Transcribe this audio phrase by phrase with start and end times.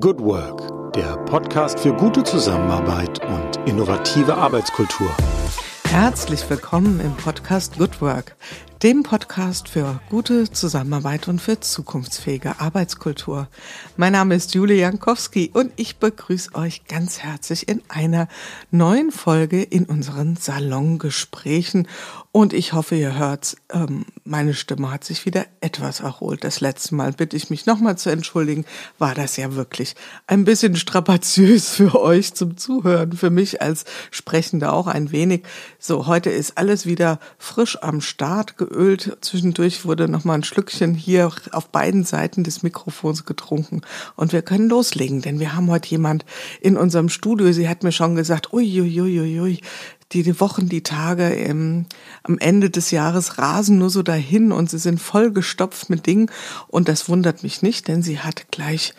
[0.00, 5.10] Good Work, der Podcast für gute Zusammenarbeit und innovative Arbeitskultur.
[5.84, 8.34] Herzlich willkommen im Podcast Good Work,
[8.82, 13.48] dem Podcast für gute Zusammenarbeit und für zukunftsfähige Arbeitskultur.
[13.98, 18.28] Mein Name ist Julie Jankowski und ich begrüße euch ganz herzlich in einer
[18.70, 21.86] neuen Folge in unseren Salongesprächen
[22.32, 26.44] und ich hoffe, ihr hört, ähm, meine Stimme hat sich wieder etwas erholt.
[26.44, 28.64] Das letzte Mal bitte ich mich nochmal zu entschuldigen,
[28.98, 29.94] war das ja wirklich
[30.26, 35.42] ein bisschen strapaziös für euch zum Zuhören, für mich als Sprechende auch ein wenig.
[35.78, 39.18] So, heute ist alles wieder frisch am Start, geölt.
[39.20, 43.82] Zwischendurch wurde nochmal ein Schlückchen hier auf beiden Seiten des Mikrofons getrunken
[44.16, 46.24] und wir können loslegen, denn wir haben heute jemand
[46.62, 47.52] in unserem Studio.
[47.52, 49.60] Sie hat mir schon gesagt, ui, ui, ui, ui, ui
[50.12, 51.86] die, die Wochen, die Tage im,
[52.22, 56.30] am Ende des Jahres rasen nur so dahin und sie sind voll gestopft mit Dingen.
[56.68, 58.94] Und das wundert mich nicht, denn sie hat gleich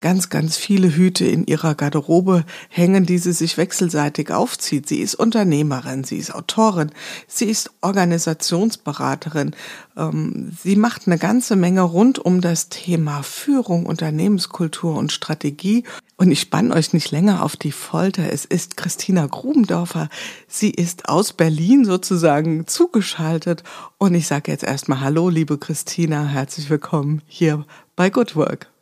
[0.00, 4.86] ganz, ganz viele Hüte in ihrer Garderobe hängen, die sie sich wechselseitig aufzieht.
[4.88, 6.90] Sie ist Unternehmerin, sie ist Autorin,
[7.26, 9.56] sie ist Organisationsberaterin.
[9.96, 15.84] Ähm, sie macht eine ganze Menge rund um das Thema Führung, Unternehmenskultur und Strategie.
[16.18, 18.30] Und ich spann euch nicht länger auf die Folter.
[18.30, 20.08] Es ist Christina Grubendorfer.
[20.46, 23.64] Sie ist aus Berlin sozusagen zugeschaltet.
[23.98, 26.26] Und ich sage jetzt erstmal Hallo, liebe Christina.
[26.26, 27.64] Herzlich willkommen hier
[27.96, 28.75] bei Good Work.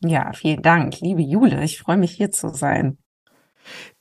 [0.00, 1.64] Ja, vielen Dank, liebe Jule.
[1.64, 2.98] Ich freue mich hier zu sein.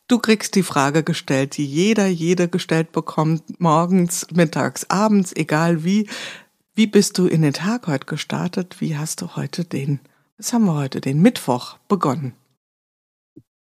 [0.07, 6.07] Du kriegst die Frage gestellt, die jeder, jede gestellt bekommt, morgens, mittags, abends, egal wie.
[6.75, 8.81] Wie bist du in den Tag heute gestartet?
[8.81, 9.99] Wie hast du heute den,
[10.37, 12.35] was haben wir heute, den Mittwoch begonnen?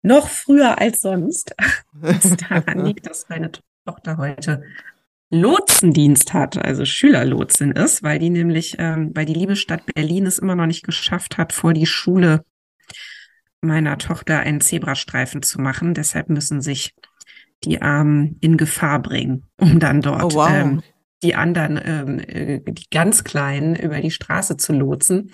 [0.01, 1.55] Noch früher als sonst.
[2.01, 3.51] Das daran liegt, dass meine
[3.85, 4.63] Tochter heute
[5.33, 10.37] Lotsendienst hat, also Schülerlotsin ist, weil die nämlich, ähm, weil die liebe Stadt Berlin es
[10.37, 12.45] immer noch nicht geschafft hat, vor die Schule
[13.59, 15.95] meiner Tochter einen Zebrastreifen zu machen.
[15.95, 16.93] Deshalb müssen sich
[17.63, 20.49] die Armen in Gefahr bringen, um dann dort oh, wow.
[20.51, 20.83] ähm,
[21.23, 25.31] die anderen, ähm, äh, die ganz Kleinen über die Straße zu lotsen.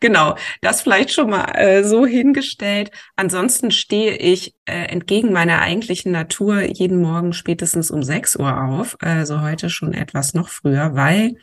[0.00, 2.90] Genau, das vielleicht schon mal äh, so hingestellt.
[3.16, 8.96] Ansonsten stehe ich äh, entgegen meiner eigentlichen Natur jeden Morgen spätestens um 6 Uhr auf,
[9.00, 11.36] also heute schon etwas noch früher, weil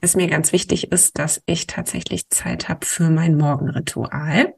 [0.00, 4.52] es mir ganz wichtig ist, dass ich tatsächlich Zeit habe für mein Morgenritual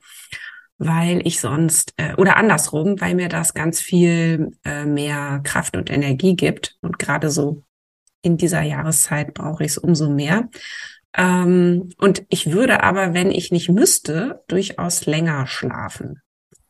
[0.79, 5.91] weil ich sonst, äh, oder andersrum, weil mir das ganz viel äh, mehr Kraft und
[5.91, 6.77] Energie gibt.
[6.81, 7.65] Und gerade so
[8.23, 10.49] in dieser Jahreszeit brauche ich es umso mehr.
[11.17, 16.21] Ähm, und ich würde aber, wenn ich nicht müsste, durchaus länger schlafen.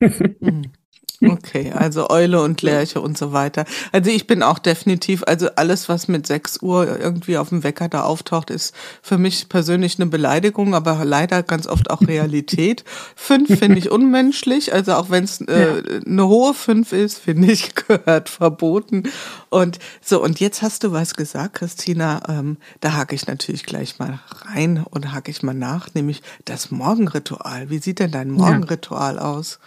[0.01, 0.73] Mhm.
[1.21, 3.65] Okay, also Eule und Lerche und so weiter.
[3.91, 7.89] Also ich bin auch definitiv, also alles, was mit 6 Uhr irgendwie auf dem Wecker
[7.89, 12.85] da auftaucht, ist für mich persönlich eine Beleidigung, aber leider ganz oft auch Realität.
[13.17, 17.75] Fünf finde ich unmenschlich, also auch wenn es äh, eine hohe Fünf ist, finde ich,
[17.89, 19.05] gehört verboten.
[19.49, 23.99] Und so, und jetzt hast du was gesagt, Christina, ähm, da hake ich natürlich gleich
[23.99, 27.71] mal rein und hake ich mal nach, nämlich das Morgenritual.
[27.71, 29.23] Wie sieht denn dein Morgenritual ja.
[29.23, 29.59] aus?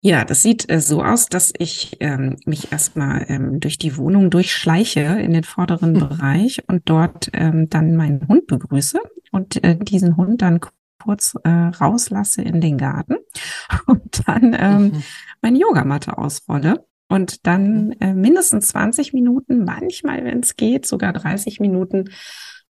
[0.00, 4.30] Ja, das sieht äh, so aus, dass ich ähm, mich erstmal ähm, durch die Wohnung
[4.30, 6.08] durchschleiche in den vorderen hm.
[6.08, 9.00] Bereich und dort ähm, dann meinen Hund begrüße
[9.32, 10.60] und äh, diesen Hund dann
[11.02, 13.16] kurz äh, rauslasse in den Garten
[13.86, 15.02] und dann ähm, mhm.
[15.42, 17.96] meine Yogamatte ausrolle und dann mhm.
[18.00, 22.10] äh, mindestens 20 Minuten, manchmal, wenn es geht, sogar 30 Minuten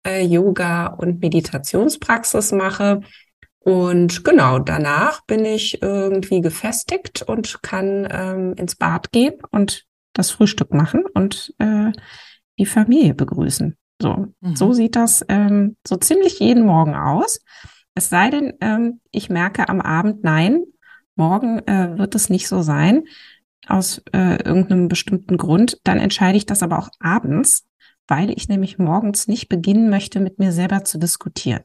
[0.05, 3.01] äh, Yoga und Meditationspraxis mache
[3.63, 10.31] und genau, danach bin ich irgendwie gefestigt und kann ähm, ins Bad gehen und das
[10.31, 11.91] Frühstück machen und äh,
[12.59, 13.77] die Familie begrüßen.
[14.01, 14.55] So, mhm.
[14.55, 17.39] so sieht das ähm, so ziemlich jeden Morgen aus.
[17.95, 20.63] Es sei denn, ähm, ich merke am Abend, nein,
[21.15, 23.05] morgen äh, wird es nicht so sein,
[23.67, 25.79] aus äh, irgendeinem bestimmten Grund.
[25.85, 27.65] Dann entscheide ich das aber auch abends,
[28.07, 31.63] weil ich nämlich morgens nicht beginnen möchte, mit mir selber zu diskutieren.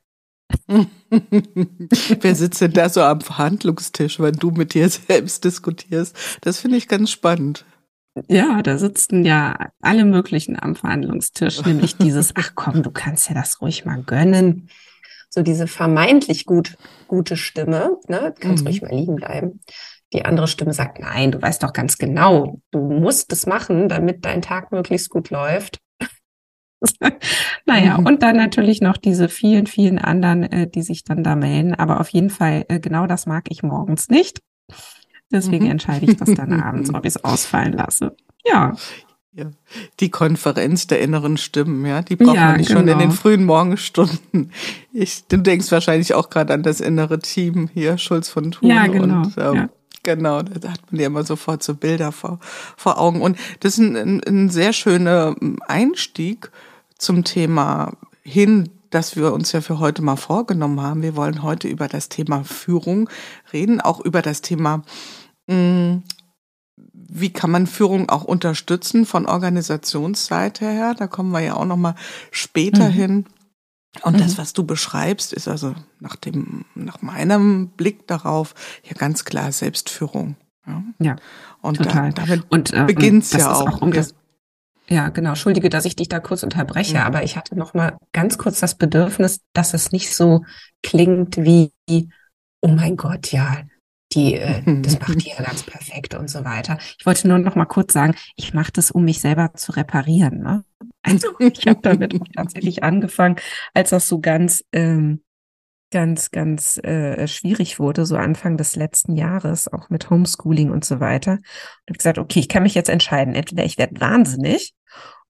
[2.21, 6.17] Wer sitzt denn da so am Verhandlungstisch, wenn du mit dir selbst diskutierst?
[6.43, 7.65] Das finde ich ganz spannend.
[8.27, 13.35] Ja, da sitzen ja alle möglichen am Verhandlungstisch, nämlich dieses, ach komm, du kannst ja
[13.35, 14.69] das ruhig mal gönnen.
[15.31, 18.69] So diese vermeintlich gut, gute Stimme, ne, kannst mhm.
[18.69, 19.61] ruhig mal liegen bleiben.
[20.13, 24.25] Die andere Stimme sagt, nein, du weißt doch ganz genau, du musst es machen, damit
[24.25, 25.79] dein Tag möglichst gut läuft.
[27.67, 28.07] naja, mhm.
[28.07, 31.75] und dann natürlich noch diese vielen, vielen anderen, äh, die sich dann da melden.
[31.75, 34.41] Aber auf jeden Fall, äh, genau das mag ich morgens nicht.
[35.31, 35.73] Deswegen mhm.
[35.73, 38.17] entscheide ich das dann abends, ob ich es ausfallen lasse.
[38.45, 38.75] Ja.
[39.33, 39.51] Ja.
[40.01, 42.81] Die Konferenz der inneren Stimmen, ja, die braucht ja, man nicht genau.
[42.81, 43.21] schon in den genau.
[43.21, 44.53] frühen Morgenstunden.
[44.93, 48.69] Ich, du denkst wahrscheinlich auch gerade an das innere Team hier, Schulz von Thun.
[48.69, 49.19] Ja, genau.
[49.19, 49.69] Und, ähm, ja.
[50.03, 52.41] Genau, da hat man ja immer sofort so Bilder vor,
[52.77, 53.21] vor Augen.
[53.21, 55.37] Und das ist ein, ein, ein sehr schöner
[55.67, 56.51] Einstieg
[56.99, 57.93] zum Thema
[58.23, 61.03] hin, dass wir uns ja für heute mal vorgenommen haben.
[61.03, 63.09] Wir wollen heute über das Thema Führung
[63.53, 64.83] reden, auch über das Thema
[65.47, 66.03] mh, hm,
[67.09, 70.95] wie kann man Führung auch unterstützen von Organisationsseite her?
[70.95, 71.95] Da kommen wir ja auch noch mal
[72.31, 72.93] später mhm.
[72.93, 73.25] hin.
[74.03, 74.21] Und mhm.
[74.21, 78.55] das, was du beschreibst, ist also nach dem, nach meinem Blick darauf
[78.85, 80.37] ja ganz klar Selbstführung.
[80.67, 81.17] Ja, ja
[81.63, 82.13] und total.
[82.13, 83.69] Da, damit und äh, beginnt's ja auch.
[83.69, 84.15] auch um das,
[84.89, 85.31] ja, genau.
[85.31, 87.05] Entschuldige, dass ich dich da kurz unterbreche, ja.
[87.05, 90.45] aber ich hatte noch mal ganz kurz das Bedürfnis, dass es nicht so
[90.83, 91.73] klingt wie,
[92.61, 93.63] oh mein Gott, ja,
[94.13, 96.79] die, äh, das macht die ja ganz perfekt und so weiter.
[96.99, 100.41] Ich wollte nur noch mal kurz sagen, ich mache das, um mich selber zu reparieren.
[100.41, 100.65] Ne?
[101.03, 103.37] Also ich habe damit tatsächlich angefangen,
[103.75, 105.23] als das so ganz, ähm,
[105.91, 111.01] ganz, ganz äh, schwierig wurde, so Anfang des letzten Jahres, auch mit Homeschooling und so
[111.01, 111.33] weiter.
[111.33, 113.35] Und habe gesagt, okay, ich kann mich jetzt entscheiden.
[113.35, 114.75] Entweder ich werde wahnsinnig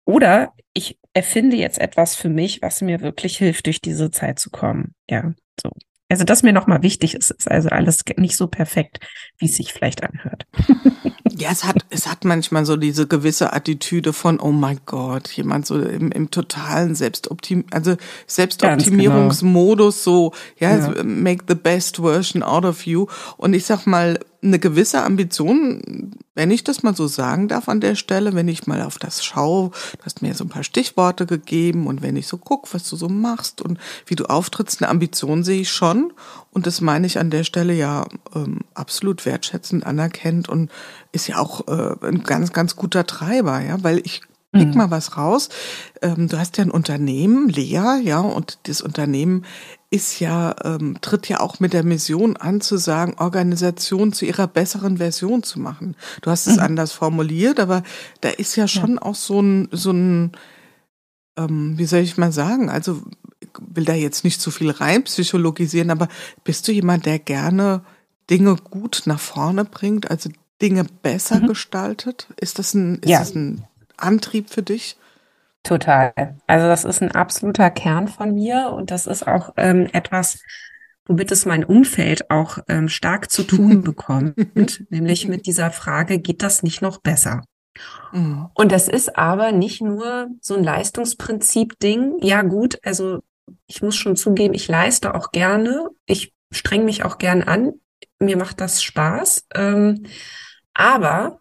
[0.07, 4.51] oder ich erfinde jetzt etwas für mich, was mir wirklich hilft, durch diese Zeit zu
[4.51, 4.95] kommen.
[5.11, 5.71] Ja, so.
[6.09, 9.01] Also das mir nochmal wichtig ist, ist also alles nicht so perfekt,
[9.39, 10.47] wie es sich vielleicht anhört.
[11.39, 15.67] Ja, es hat, es hat manchmal so diese gewisse Attitüde von, oh mein Gott, jemand
[15.67, 20.17] so im, im totalen Selbstoptim, also Selbstoptimierungsmodus, genau.
[20.17, 23.07] so, ja, ja, make the best version out of you.
[23.37, 27.81] Und ich sag mal, eine gewisse Ambition, wenn ich das mal so sagen darf an
[27.81, 31.27] der Stelle, wenn ich mal auf das schaue, du hast mir so ein paar Stichworte
[31.27, 34.91] gegeben und wenn ich so gucke, was du so machst und wie du auftrittst, eine
[34.91, 36.13] Ambition sehe ich schon
[36.51, 40.71] und das meine ich an der Stelle ja ähm, absolut wertschätzend anerkennt und
[41.13, 44.23] ist ja auch äh, ein ganz, ganz guter Treiber, ja, weil ich
[44.59, 44.77] Pick mhm.
[44.77, 45.49] mal was raus.
[46.03, 49.45] Ähm, du hast ja ein Unternehmen, Lea, ja, und das Unternehmen
[49.91, 54.47] ist ja, ähm, tritt ja auch mit der Mission an, zu sagen, Organisation zu ihrer
[54.47, 55.97] besseren Version zu machen.
[56.23, 56.63] Du hast es mhm.
[56.63, 57.83] anders formuliert, aber
[58.21, 59.03] da ist ja schon ja.
[59.03, 60.33] auch so ein, so ein,
[61.37, 63.03] ähm, wie soll ich mal sagen, also
[63.41, 66.09] ich will da jetzt nicht zu viel rein psychologisieren, aber
[66.43, 67.83] bist du jemand, der gerne
[68.29, 70.31] Dinge gut nach vorne bringt, also
[70.61, 71.49] Dinge besser mhm.
[71.49, 72.27] gestaltet?
[72.41, 73.21] Ist das ein, ist ja.
[73.21, 73.63] das ein
[73.97, 74.97] Antrieb für dich?
[75.63, 76.13] Total.
[76.47, 80.41] Also das ist ein absoluter Kern von mir und das ist auch ähm, etwas,
[81.07, 84.37] womit es mein Umfeld auch ähm, stark zu tun bekommt,
[84.91, 87.43] nämlich mit dieser Frage, geht das nicht noch besser?
[88.13, 88.49] Mhm.
[88.55, 92.19] Und das ist aber nicht nur so ein Leistungsprinzip-Ding.
[92.21, 93.23] Ja gut, also
[93.67, 97.73] ich muss schon zugeben, ich leiste auch gerne, ich streng mich auch gern an,
[98.19, 99.47] mir macht das Spaß.
[99.55, 100.07] Ähm,
[100.75, 101.41] aber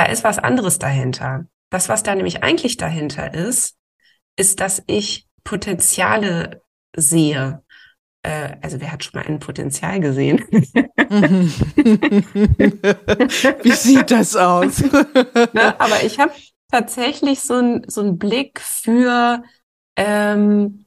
[0.00, 1.44] da ist was anderes dahinter.
[1.68, 3.76] Das, was da nämlich eigentlich dahinter ist,
[4.34, 6.62] ist, dass ich Potenziale
[6.96, 7.62] sehe.
[8.22, 10.38] Äh, also wer hat schon mal ein Potenzial gesehen?
[13.62, 14.80] Wie sieht das aus?
[15.52, 16.32] ne, aber ich habe
[16.70, 19.42] tatsächlich so einen so einen Blick für,
[19.96, 20.86] ähm,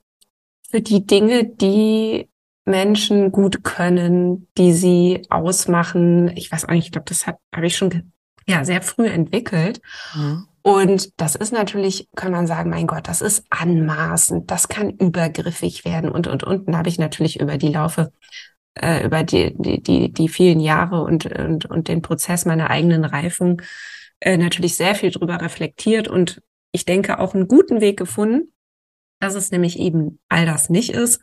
[0.72, 2.32] für die Dinge, die
[2.66, 6.36] Menschen gut können, die sie ausmachen.
[6.36, 8.13] Ich weiß auch nicht, ich glaube, das habe ich schon
[8.48, 9.82] ja sehr früh entwickelt.
[10.16, 10.48] Mhm.
[10.62, 15.84] Und das ist natürlich, kann man sagen, mein Gott, das ist anmaßend, das kann übergriffig
[15.84, 16.68] werden und und und.
[16.68, 18.14] Dann habe ich natürlich über die Laufe,
[18.76, 23.04] äh, über die, die, die, die vielen Jahre und, und, und den Prozess meiner eigenen
[23.04, 23.62] Reifung
[24.22, 26.42] äh, natürlich sehr viel drüber reflektiert und
[26.72, 28.54] ich denke auch einen guten Weg gefunden,
[29.20, 31.22] dass es nämlich eben all das nicht ist,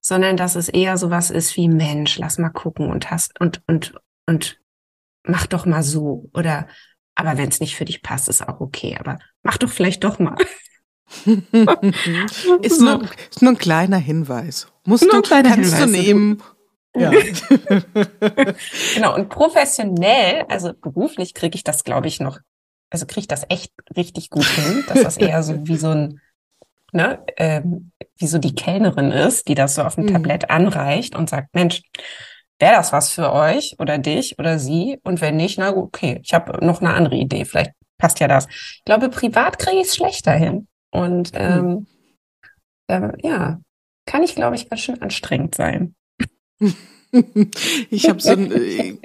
[0.00, 3.94] sondern dass es eher sowas ist wie Mensch, lass mal gucken und hast und und
[4.26, 4.60] und
[5.26, 6.66] mach doch mal so oder
[7.16, 8.96] aber wenn es nicht für dich passt, ist auch okay.
[9.00, 10.36] Aber mach doch vielleicht doch mal.
[12.62, 14.68] ist, nur, ist nur ein kleiner Hinweis.
[14.84, 15.90] Musst nur du, kleiner kannst Hinweis.
[15.90, 16.42] du nehmen.
[16.94, 17.10] Ja.
[18.94, 22.38] genau, und professionell, also beruflich kriege ich das, glaube ich, noch,
[22.90, 26.20] also kriege ich das echt richtig gut hin, dass das eher so wie so ein,
[26.92, 30.12] ne, ähm, wie so die Kellnerin ist, die das so auf dem mhm.
[30.12, 31.82] Tablett anreicht und sagt, Mensch,
[32.58, 34.98] wäre das was für euch oder dich oder sie?
[35.02, 38.46] Und wenn nicht, na okay, ich habe noch eine andere Idee, vielleicht passt ja das.
[38.48, 40.66] Ich glaube, privat kriege ich es schlechter hin.
[40.90, 41.86] Und hm.
[42.88, 43.60] ähm, äh, ja,
[44.06, 45.94] kann ich, glaube ich, ganz schön anstrengend sein.
[47.90, 48.96] ich habe so ein, äh,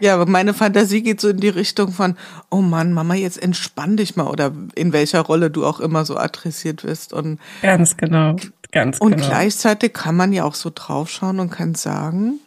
[0.00, 2.16] ja, meine Fantasie geht so in die Richtung von,
[2.50, 6.16] oh Mann, Mama, jetzt entspann dich mal oder in welcher Rolle du auch immer so
[6.16, 8.36] adressiert wirst und ganz genau,
[8.70, 9.24] ganz und genau.
[9.24, 12.40] Und gleichzeitig kann man ja auch so draufschauen und kann sagen,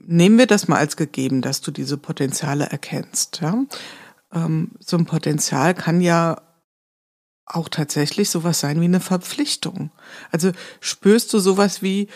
[0.00, 3.40] nehmen wir das mal als gegeben, dass du diese Potenziale erkennst.
[3.40, 3.64] Ja?
[4.32, 6.40] ähm, so ein Potenzial kann ja
[7.46, 9.90] auch tatsächlich sowas sein wie eine Verpflichtung.
[10.30, 12.08] Also spürst du sowas wie,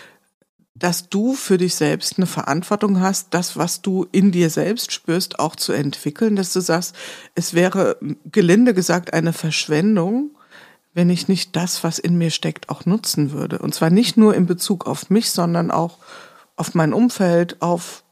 [0.77, 5.39] dass du für dich selbst eine Verantwortung hast, das, was du in dir selbst spürst,
[5.39, 6.95] auch zu entwickeln, dass du sagst,
[7.35, 7.97] es wäre
[8.31, 10.37] gelinde gesagt eine Verschwendung,
[10.93, 13.59] wenn ich nicht das, was in mir steckt, auch nutzen würde.
[13.59, 15.99] Und zwar nicht nur in Bezug auf mich, sondern auch
[16.57, 18.05] auf mein Umfeld, auf,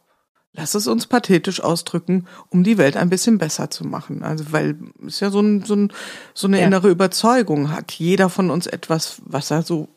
[0.53, 4.23] lass es uns pathetisch ausdrücken, um die Welt ein bisschen besser zu machen.
[4.23, 5.93] Also, weil es ja so, ein, so, ein,
[6.35, 6.67] so eine ja.
[6.67, 7.93] innere Überzeugung hat.
[7.93, 9.89] Jeder von uns etwas, was er so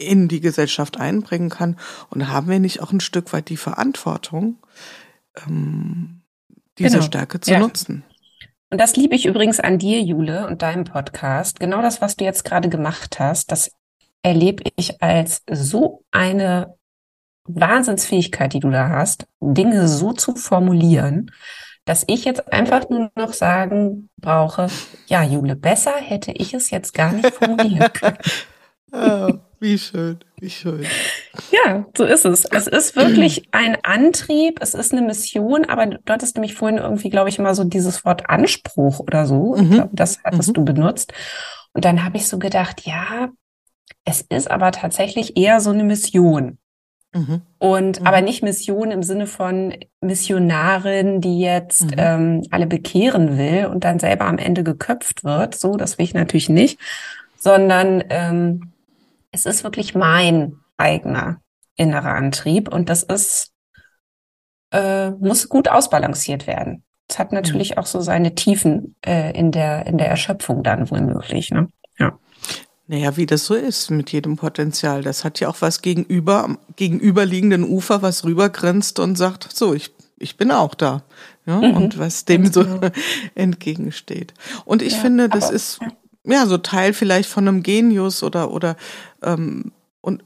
[0.00, 1.76] in die Gesellschaft einbringen kann.
[2.08, 4.58] Und haben wir nicht auch ein Stück weit die Verantwortung,
[5.46, 6.22] ähm,
[6.78, 7.02] diese genau.
[7.02, 7.58] Stärke zu ja.
[7.58, 8.04] nutzen?
[8.70, 11.60] Und das liebe ich übrigens an dir, Jule, und deinem Podcast.
[11.60, 13.72] Genau das, was du jetzt gerade gemacht hast, das
[14.22, 16.74] erlebe ich als so eine
[17.54, 21.30] Wahnsinnsfähigkeit, die du da hast, Dinge so zu formulieren,
[21.84, 24.68] dass ich jetzt einfach nur noch sagen brauche,
[25.06, 28.18] ja, Jule, besser hätte ich es jetzt gar nicht formulieren können.
[28.92, 29.38] oh.
[29.62, 30.86] Wie schön, wie schön.
[31.50, 32.46] Ja, so ist es.
[32.46, 37.10] Es ist wirklich ein Antrieb, es ist eine Mission, aber du hattest nämlich vorhin irgendwie,
[37.10, 39.54] glaube ich, immer so dieses Wort Anspruch oder so.
[39.54, 39.62] Mhm.
[39.62, 40.54] Ich glaube, das hattest mhm.
[40.54, 41.12] du benutzt.
[41.74, 43.28] Und dann habe ich so gedacht, ja,
[44.06, 46.58] es ist aber tatsächlich eher so eine Mission.
[47.12, 47.42] Mhm.
[47.58, 48.06] Und mhm.
[48.06, 51.96] aber nicht Mission im Sinne von Missionarin, die jetzt mhm.
[51.96, 55.54] ähm, alle bekehren will und dann selber am Ende geköpft wird.
[55.54, 56.78] So, das will ich natürlich nicht,
[57.36, 58.72] sondern ähm,
[59.32, 61.40] es ist wirklich mein eigener
[61.76, 63.52] innerer Antrieb und das ist,
[64.72, 66.84] äh, muss gut ausbalanciert werden.
[67.08, 67.78] Es hat natürlich mhm.
[67.78, 71.68] auch so seine Tiefen äh, in der, in der Erschöpfung dann womöglich, ne?
[71.98, 72.18] Ja.
[72.90, 75.04] Naja, wie das so ist mit jedem Potenzial.
[75.04, 79.92] Das hat ja auch was gegenüber, am gegenüberliegenden Ufer, was rübergrinst und sagt, so, ich,
[80.18, 81.04] ich bin auch da.
[81.46, 81.76] Ja, mhm.
[81.76, 82.90] Und was dem so genau.
[83.36, 84.34] entgegensteht.
[84.64, 85.78] Und ich ja, finde, das ist,
[86.24, 88.76] ja, so Teil vielleicht von einem Genius oder, oder
[89.22, 89.70] ähm,
[90.00, 90.24] und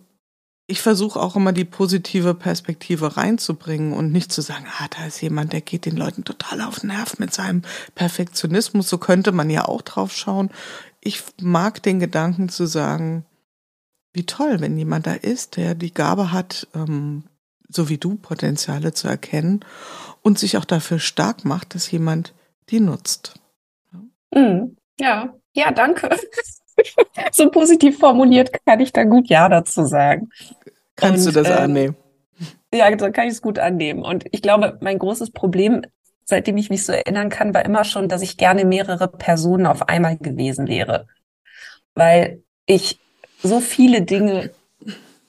[0.67, 5.21] ich versuche auch immer die positive Perspektive reinzubringen und nicht zu sagen, ah, da ist
[5.21, 7.61] jemand, der geht den Leuten total auf den Nerv mit seinem
[7.95, 8.89] Perfektionismus.
[8.89, 10.49] So könnte man ja auch drauf schauen.
[11.05, 13.25] Ich mag den Gedanken zu sagen,
[14.13, 17.25] wie toll, wenn jemand da ist, der die Gabe hat, ähm,
[17.69, 19.65] so wie du, Potenziale zu erkennen
[20.23, 22.33] und sich auch dafür stark macht, dass jemand
[22.71, 23.35] die nutzt.
[24.35, 24.77] Mhm.
[24.99, 26.09] Ja, ja, danke.
[27.33, 30.31] so positiv formuliert kann ich da gut Ja dazu sagen.
[30.97, 31.97] Kannst Und, du das äh, annehmen?
[32.73, 34.03] Ja, da kann ich es gut annehmen.
[34.03, 35.83] Und ich glaube, mein großes Problem,
[36.25, 39.89] seitdem ich mich so erinnern kann, war immer schon, dass ich gerne mehrere Personen auf
[39.89, 41.07] einmal gewesen wäre.
[41.95, 42.99] Weil ich
[43.43, 44.51] so viele Dinge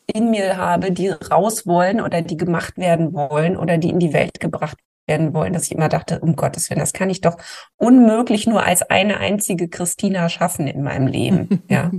[0.07, 4.13] in mir habe, die raus wollen oder die gemacht werden wollen oder die in die
[4.13, 7.37] Welt gebracht werden wollen, dass ich immer dachte, um Gottes Willen, das kann ich doch
[7.77, 11.63] unmöglich nur als eine einzige Christina schaffen in meinem Leben.
[11.69, 11.91] ja.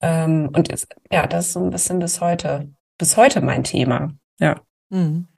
[0.00, 4.12] Ähm, und ist, ja, das ist so ein bisschen bis heute, bis heute mein Thema.
[4.38, 4.60] Ja.
[4.90, 5.28] Mhm.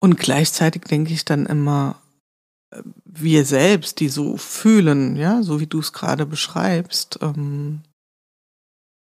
[0.00, 2.00] Und gleichzeitig denke ich dann immer,
[2.70, 7.82] äh, wir selbst, die so fühlen, ja, so wie du es gerade beschreibst, ähm,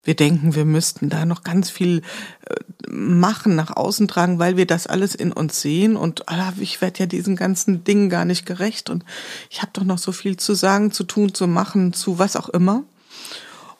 [0.04, 2.02] wir denken, wir müssten da noch ganz viel
[2.46, 6.80] äh, machen, nach außen tragen, weil wir das alles in uns sehen und ah, ich
[6.80, 9.04] werde ja diesen ganzen Dingen gar nicht gerecht und
[9.48, 12.48] ich habe doch noch so viel zu sagen, zu tun, zu machen, zu was auch
[12.48, 12.82] immer.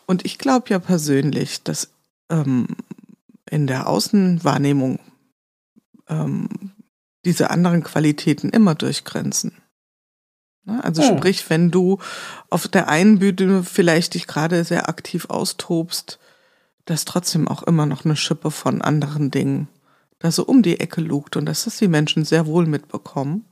[0.06, 1.90] Und ich glaube ja persönlich, dass
[2.30, 2.68] ähm,
[3.50, 5.00] in der Außenwahrnehmung
[6.08, 6.71] ähm,
[7.24, 9.52] diese anderen Qualitäten immer durchgrenzen.
[10.64, 10.82] Ne?
[10.82, 11.16] Also hm.
[11.16, 11.98] sprich, wenn du
[12.50, 16.18] auf der einen Bühne vielleicht dich gerade sehr aktiv austobst,
[16.84, 19.68] dass trotzdem auch immer noch eine Schippe von anderen Dingen
[20.18, 23.44] da so um die Ecke lugt und dass das die Menschen sehr wohl mitbekommen.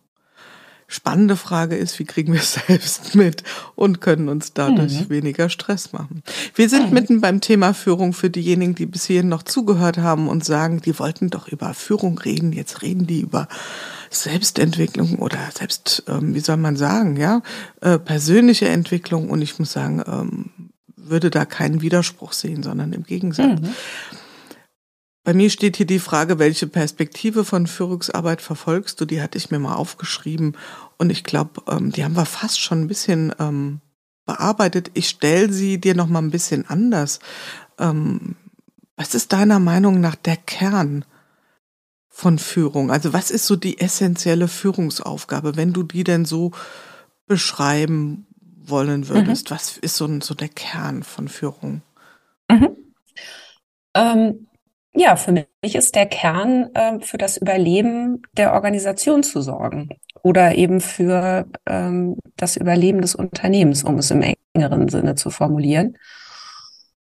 [0.93, 3.45] Spannende Frage ist, wie kriegen wir es selbst mit
[3.77, 5.09] und können uns dadurch mhm.
[5.09, 6.25] weniger Stress machen.
[6.57, 6.95] Wir sind mhm.
[6.95, 10.99] mitten beim Thema Führung für diejenigen, die bis hierhin noch zugehört haben und sagen, die
[10.99, 13.47] wollten doch über Führung reden, jetzt reden die über
[14.11, 17.41] Selbstentwicklung oder selbst, ähm, wie soll man sagen, ja,
[17.81, 19.31] äh, persönliche Entwicklung.
[19.31, 20.51] Und ich muss sagen, ähm,
[20.97, 23.61] würde da keinen Widerspruch sehen, sondern im Gegensatz.
[23.61, 23.69] Mhm.
[25.23, 29.05] Bei mir steht hier die Frage, welche Perspektive von Führungsarbeit verfolgst du?
[29.05, 30.57] Die hatte ich mir mal aufgeschrieben
[30.97, 33.81] und ich glaube, ähm, die haben wir fast schon ein bisschen ähm,
[34.25, 34.91] bearbeitet.
[34.95, 37.21] Ich stelle sie dir noch mal ein bisschen anders.
[37.79, 38.37] Ähm,
[38.97, 41.05] was ist deiner Meinung nach der Kern
[42.09, 42.91] von Führung?
[42.91, 46.53] Also was ist so die essentielle Führungsaufgabe, wenn du die denn so
[47.27, 49.51] beschreiben wollen würdest?
[49.51, 49.55] Mhm.
[49.55, 51.83] Was ist so, so der Kern von Führung?
[52.49, 52.77] Mhm.
[53.95, 54.47] Ähm,
[54.95, 59.91] ja, für mich ist der Kern, äh, für das Überleben der Organisation zu sorgen
[60.23, 64.23] oder eben für ähm, das Überleben des Unternehmens, um es im
[64.55, 65.97] engeren Sinne zu formulieren.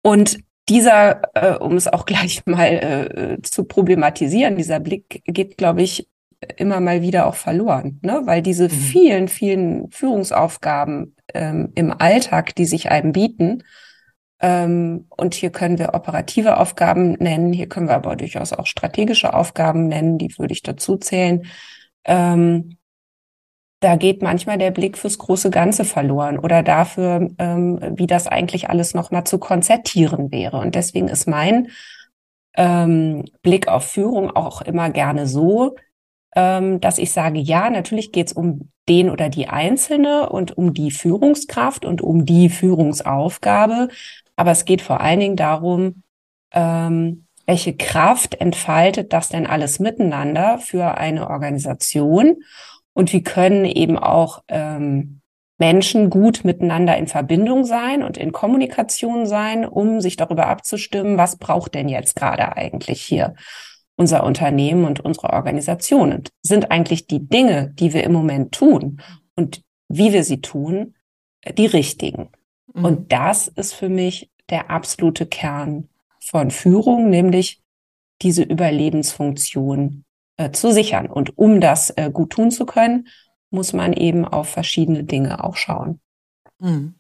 [0.02, 0.38] Und
[0.70, 6.08] dieser, äh, um es auch gleich mal äh, zu problematisieren, dieser Blick geht, glaube ich,
[6.58, 8.22] immer mal wieder auch verloren, ne?
[8.26, 8.70] weil diese mhm.
[8.70, 13.64] vielen, vielen Führungsaufgaben ähm, im Alltag, die sich einem bieten,
[14.40, 19.34] ähm, und hier können wir operative Aufgaben nennen, hier können wir aber durchaus auch strategische
[19.34, 21.46] Aufgaben nennen, die würde ich dazu zählen.
[22.04, 22.78] Ähm,
[23.80, 28.70] da geht manchmal der Blick fürs große Ganze verloren oder dafür, ähm, wie das eigentlich
[28.70, 30.58] alles nochmal zu konzertieren wäre.
[30.58, 31.70] Und deswegen ist mein
[32.56, 35.76] ähm, Blick auf Führung auch immer gerne so,
[36.36, 40.74] ähm, dass ich sage, ja, natürlich geht es um den oder die Einzelne und um
[40.74, 43.90] die Führungskraft und um die Führungsaufgabe.
[44.36, 46.04] Aber es geht vor allen Dingen darum,
[46.52, 52.38] ähm, welche Kraft entfaltet das denn alles miteinander für eine Organisation
[52.94, 55.22] und wie können eben auch ähm,
[55.58, 61.38] Menschen gut miteinander in Verbindung sein und in Kommunikation sein, um sich darüber abzustimmen, was
[61.38, 63.36] braucht denn jetzt gerade eigentlich hier
[63.96, 66.12] unser Unternehmen und unsere Organisation?
[66.12, 69.02] Und sind eigentlich die Dinge, die wir im Moment tun
[69.36, 70.96] und wie wir sie tun,
[71.58, 72.30] die richtigen?
[72.76, 72.86] Mhm.
[72.86, 75.90] Und das ist für mich der absolute Kern
[76.20, 77.62] von Führung, nämlich
[78.22, 80.06] diese Überlebensfunktion
[80.38, 81.08] äh, zu sichern.
[81.08, 83.08] Und um das äh, gut tun zu können,
[83.50, 86.00] muss man eben auf verschiedene Dinge auch schauen.
[86.60, 86.96] Mhm.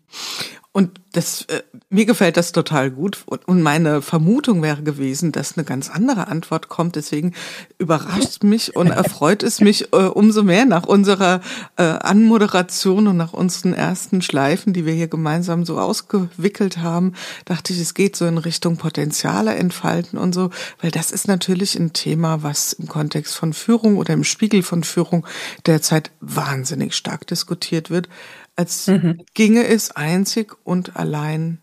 [0.75, 3.23] Und das, äh, mir gefällt das total gut.
[3.27, 6.97] Und, und meine Vermutung wäre gewesen, dass eine ganz andere Antwort kommt.
[6.97, 7.33] Deswegen
[7.77, 11.39] überrascht mich und erfreut es mich äh, umso mehr nach unserer
[11.77, 17.13] äh, Anmoderation und nach unseren ersten Schleifen, die wir hier gemeinsam so ausgewickelt haben,
[17.45, 20.49] dachte ich, es geht so in Richtung Potenziale entfalten und so,
[20.81, 24.83] weil das ist natürlich ein Thema, was im Kontext von Führung oder im Spiegel von
[24.83, 25.25] Führung
[25.65, 28.09] derzeit wahnsinnig stark diskutiert wird
[28.55, 29.23] als mhm.
[29.33, 31.61] ginge es einzig und allein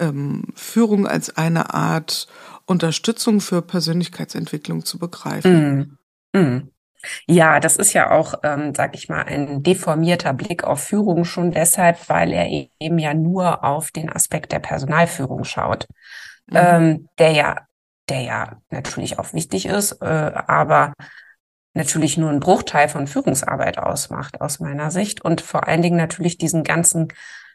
[0.00, 2.28] ähm, Führung als eine Art
[2.66, 5.98] Unterstützung für Persönlichkeitsentwicklung zu begreifen.
[6.32, 6.40] Mhm.
[6.40, 6.70] Mhm.
[7.26, 11.52] Ja, das ist ja auch, ähm, sag ich mal, ein deformierter Blick auf Führung schon
[11.52, 12.48] deshalb, weil er
[12.80, 15.86] eben ja nur auf den Aspekt der Personalführung schaut,
[16.46, 16.56] mhm.
[16.56, 17.56] ähm, der ja,
[18.08, 20.94] der ja natürlich auch wichtig ist, äh, aber
[21.78, 25.24] natürlich nur ein Bruchteil von Führungsarbeit ausmacht, aus meiner Sicht.
[25.24, 27.08] Und vor allen Dingen natürlich diesen ganzen,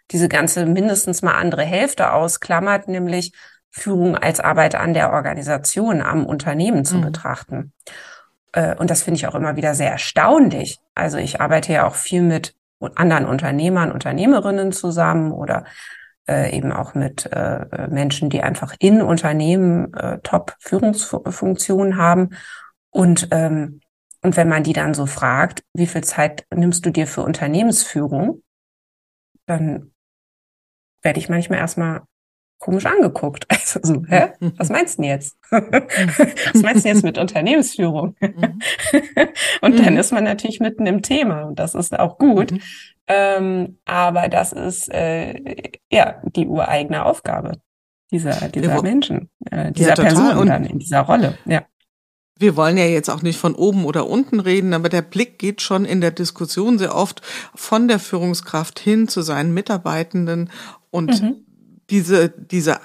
[0.09, 3.33] diese ganze mindestens mal andere Hälfte ausklammert, nämlich
[3.69, 7.01] Führung als Arbeit an der Organisation, am Unternehmen zu mhm.
[7.01, 7.73] betrachten.
[8.53, 10.79] Äh, und das finde ich auch immer wieder sehr erstaunlich.
[10.95, 12.55] Also ich arbeite ja auch viel mit
[12.95, 15.65] anderen Unternehmern, Unternehmerinnen zusammen oder
[16.27, 22.31] äh, eben auch mit äh, Menschen, die einfach in Unternehmen äh, Top-Führungsfunktionen haben.
[22.89, 23.81] Und ähm,
[24.23, 28.41] und wenn man die dann so fragt, wie viel Zeit nimmst du dir für Unternehmensführung,
[29.45, 29.91] dann
[31.01, 32.03] werde ich manchmal erstmal
[32.57, 33.45] komisch angeguckt.
[33.53, 34.29] Also so, hä?
[34.57, 35.37] Was meinst du denn jetzt?
[35.49, 38.15] Was meinst du jetzt mit Unternehmensführung?
[38.19, 38.59] Mhm.
[39.61, 39.99] und dann mhm.
[39.99, 42.51] ist man natürlich mitten im Thema und das ist auch gut.
[42.51, 42.61] Mhm.
[43.07, 47.59] Ähm, aber das ist äh, ja die ureigene Aufgabe
[48.11, 51.37] dieser, dieser Menschen, äh, dieser ja, Person dann in dieser Rolle.
[51.45, 51.63] Ja
[52.37, 55.61] wir wollen ja jetzt auch nicht von oben oder unten reden, aber der Blick geht
[55.61, 57.21] schon in der Diskussion sehr oft
[57.55, 60.49] von der Führungskraft hin zu seinen Mitarbeitenden
[60.89, 61.35] und mhm.
[61.89, 62.79] diese, diese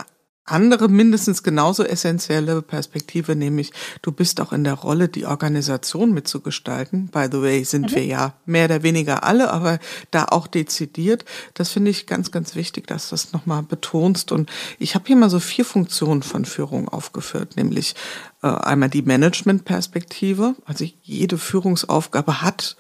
[0.51, 7.09] andere mindestens genauso essentielle Perspektive, nämlich du bist auch in der Rolle, die Organisation mitzugestalten.
[7.09, 7.97] By the way, sind mhm.
[7.97, 9.79] wir ja mehr oder weniger alle, aber
[10.11, 11.25] da auch dezidiert.
[11.55, 14.33] Das finde ich ganz, ganz wichtig, dass du das nochmal betonst.
[14.33, 17.95] Und ich habe hier mal so vier Funktionen von Führung aufgeführt, nämlich
[18.43, 20.55] äh, einmal die Management-Perspektive.
[20.65, 22.77] Also jede Führungsaufgabe hat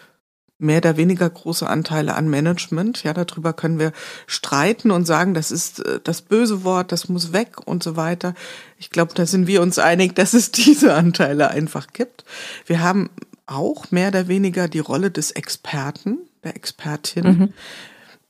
[0.58, 3.04] mehr oder weniger große Anteile an Management.
[3.04, 3.92] Ja, darüber können wir
[4.26, 8.34] streiten und sagen, das ist äh, das böse Wort, das muss weg und so weiter.
[8.76, 12.24] Ich glaube, da sind wir uns einig, dass es diese Anteile einfach gibt.
[12.66, 13.10] Wir haben
[13.46, 17.24] auch mehr oder weniger die Rolle des Experten, der Expertin.
[17.24, 17.54] Mhm.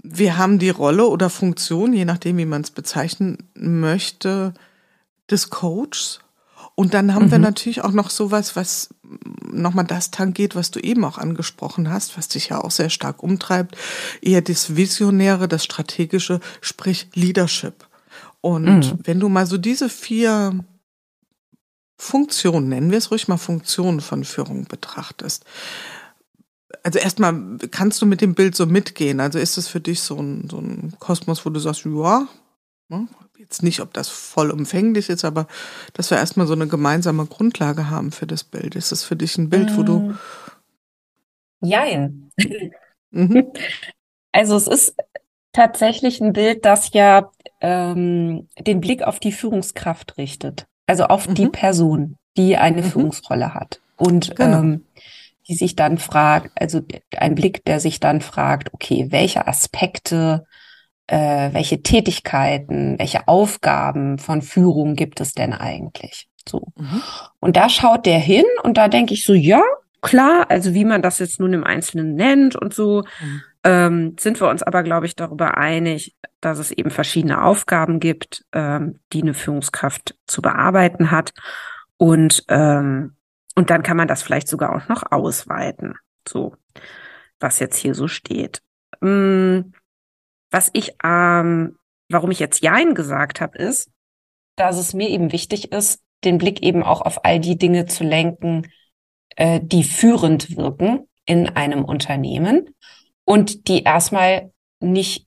[0.03, 4.55] Wir haben die Rolle oder Funktion, je nachdem, wie man es bezeichnen möchte,
[5.29, 6.21] des Coaches
[6.79, 7.31] und dann haben mhm.
[7.33, 8.91] wir natürlich auch noch sowas, was
[9.51, 13.23] nochmal das tangiert, was du eben auch angesprochen hast, was dich ja auch sehr stark
[13.23, 13.77] umtreibt,
[14.21, 17.87] eher das Visionäre, das Strategische, sprich Leadership.
[18.41, 18.99] Und mhm.
[19.05, 20.65] wenn du mal so diese vier
[21.97, 25.45] Funktionen, nennen wir es ruhig mal Funktionen von Führung betrachtest,
[26.83, 29.21] also erstmal kannst du mit dem Bild so mitgehen.
[29.21, 32.29] Also ist es für dich so ein, so ein Kosmos, wo du sagst, ja,
[32.89, 35.47] ne, jetzt nicht, ob das vollumfänglich ist, aber
[35.93, 38.75] dass wir erstmal so eine gemeinsame Grundlage haben für das Bild.
[38.75, 39.99] Ist das für dich ein Bild, wo du.
[40.01, 40.19] Mm.
[41.61, 42.31] Jein.
[43.11, 43.53] Mhm.
[44.31, 44.95] Also es ist
[45.53, 47.31] tatsächlich ein Bild, das ja
[47.63, 50.67] ähm, den Blick auf die Führungskraft richtet.
[50.87, 51.35] Also auf mhm.
[51.35, 52.91] die Person, die eine mhm.
[52.91, 53.81] Führungsrolle hat.
[53.97, 54.59] Und genau.
[54.59, 54.85] ähm,
[55.49, 56.83] die sich dann fragt, also
[57.17, 60.45] ein Blick, der sich dann fragt, okay, welche Aspekte
[61.09, 66.29] äh, welche Tätigkeiten, welche Aufgaben von Führung gibt es denn eigentlich?
[66.49, 66.69] So.
[66.77, 67.03] Mhm.
[67.41, 69.63] Und da schaut der hin und da denke ich so, ja,
[70.03, 73.43] klar, also wie man das jetzt nun im Einzelnen nennt und so, mhm.
[73.65, 78.45] ähm, sind wir uns aber, glaube ich, darüber einig, dass es eben verschiedene Aufgaben gibt,
[78.53, 81.33] ähm, die eine Führungskraft zu bearbeiten hat.
[81.97, 83.17] Und, ähm,
[83.55, 85.95] und dann kann man das vielleicht sogar auch noch ausweiten.
[86.29, 86.55] So,
[87.41, 88.63] was jetzt hier so steht.
[89.01, 89.73] Mm,
[90.51, 91.77] was ich, ähm,
[92.09, 93.91] warum ich jetzt Jein gesagt habe, ist,
[94.57, 98.05] dass es mir eben wichtig ist, den Blick eben auch auf all die Dinge zu
[98.05, 98.67] lenken,
[99.37, 102.75] äh, die führend wirken in einem Unternehmen
[103.25, 105.27] und die erstmal nicht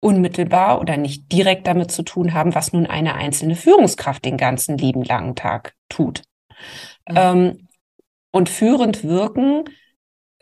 [0.00, 4.78] unmittelbar oder nicht direkt damit zu tun haben, was nun eine einzelne Führungskraft den ganzen
[4.78, 6.22] lieben langen Tag tut.
[7.08, 7.16] Mhm.
[7.16, 7.68] Ähm,
[8.32, 9.64] und führend wirken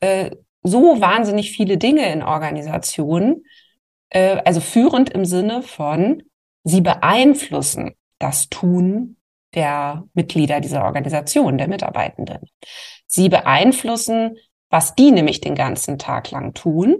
[0.00, 0.30] äh,
[0.62, 3.44] so wahnsinnig viele Dinge in Organisationen,
[4.10, 6.22] äh, also führend im Sinne von,
[6.64, 9.16] sie beeinflussen das Tun
[9.54, 12.48] der Mitglieder dieser Organisation, der Mitarbeitenden.
[13.06, 14.36] Sie beeinflussen,
[14.70, 16.98] was die nämlich den ganzen Tag lang tun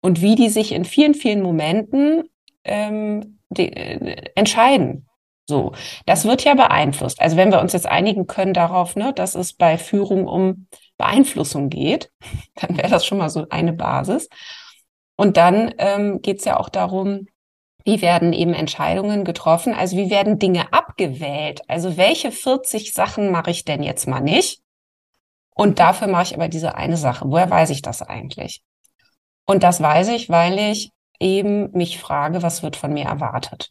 [0.00, 2.24] und wie die sich in vielen, vielen Momenten
[2.64, 5.06] ähm, die, äh, entscheiden.
[5.46, 5.72] So,
[6.06, 7.20] das wird ja beeinflusst.
[7.20, 11.68] Also wenn wir uns jetzt einigen können darauf, ne, dass es bei Führung um Beeinflussung
[11.68, 12.10] geht,
[12.54, 14.28] dann wäre das schon mal so eine Basis.
[15.20, 17.26] Und dann ähm, geht es ja auch darum,
[17.84, 19.74] wie werden eben Entscheidungen getroffen?
[19.74, 21.60] Also wie werden Dinge abgewählt?
[21.68, 24.62] Also welche 40 Sachen mache ich denn jetzt mal nicht?
[25.54, 27.26] Und dafür mache ich aber diese eine Sache.
[27.28, 28.62] Woher weiß ich das eigentlich?
[29.44, 33.68] Und das weiß ich, weil ich eben mich frage, was wird von mir erwartet?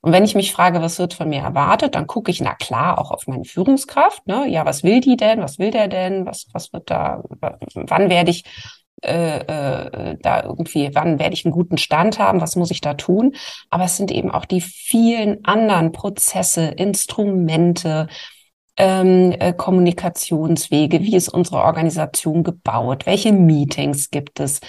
[0.00, 2.98] Und wenn ich mich frage, was wird von mir erwartet, dann gucke ich, na klar,
[2.98, 4.26] auch auf meine Führungskraft.
[4.26, 4.48] Ne?
[4.48, 5.40] Ja, was will die denn?
[5.40, 6.26] Was will der denn?
[6.26, 7.22] Was, was wird da,
[7.74, 8.42] wann werde ich
[9.02, 12.94] äh, äh, da irgendwie, wann werde ich einen guten Stand haben, was muss ich da
[12.94, 13.34] tun.
[13.70, 18.08] Aber es sind eben auch die vielen anderen Prozesse, Instrumente,
[18.76, 24.60] ähm, äh, Kommunikationswege, wie ist unsere Organisation gebaut, welche Meetings gibt es,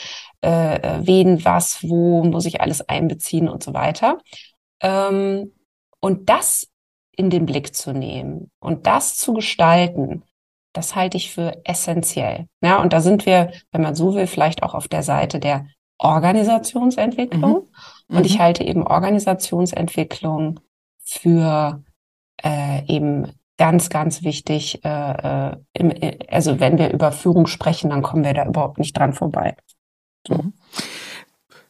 [0.43, 4.17] äh, äh, wen, was, wo muss ich alles einbeziehen und so weiter.
[4.81, 5.53] Ähm,
[5.99, 6.67] und das
[7.15, 10.23] in den Blick zu nehmen und das zu gestalten,
[10.73, 12.47] das halte ich für essentiell.
[12.61, 15.67] Ja, und da sind wir, wenn man so will, vielleicht auch auf der Seite der
[15.97, 17.67] Organisationsentwicklung.
[18.07, 18.17] Mhm.
[18.17, 18.41] Und ich mhm.
[18.41, 20.59] halte eben Organisationsentwicklung
[21.03, 21.83] für
[22.43, 24.83] äh, eben ganz, ganz wichtig.
[24.83, 25.93] Äh, äh im,
[26.29, 29.55] also wenn wir über Führung sprechen, dann kommen wir da überhaupt nicht dran vorbei.
[30.27, 30.35] So.
[30.35, 30.53] Mhm.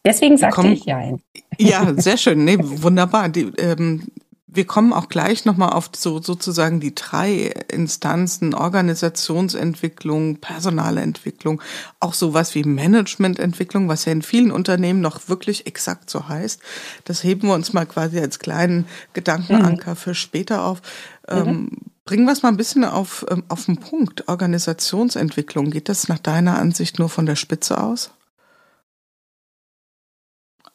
[0.04, 1.22] Deswegen sagte ich ja ein.
[1.60, 2.44] Ja, sehr schön.
[2.44, 3.30] Nee, wunderbar.
[3.30, 4.08] Die, ähm,
[4.54, 11.62] wir kommen auch gleich nochmal auf so, sozusagen die drei Instanzen, Organisationsentwicklung, Personalentwicklung,
[12.02, 16.60] auch sowas wie Managemententwicklung, was ja in vielen Unternehmen noch wirklich exakt so heißt.
[17.06, 19.96] Das heben wir uns mal quasi als kleinen Gedankenanker mhm.
[19.96, 20.82] für später auf.
[21.30, 21.38] Mhm.
[21.38, 21.70] Ähm,
[22.04, 24.28] bringen wir es mal ein bisschen auf, ähm, auf den Punkt.
[24.28, 28.12] Organisationsentwicklung, geht das nach deiner Ansicht nur von der Spitze aus?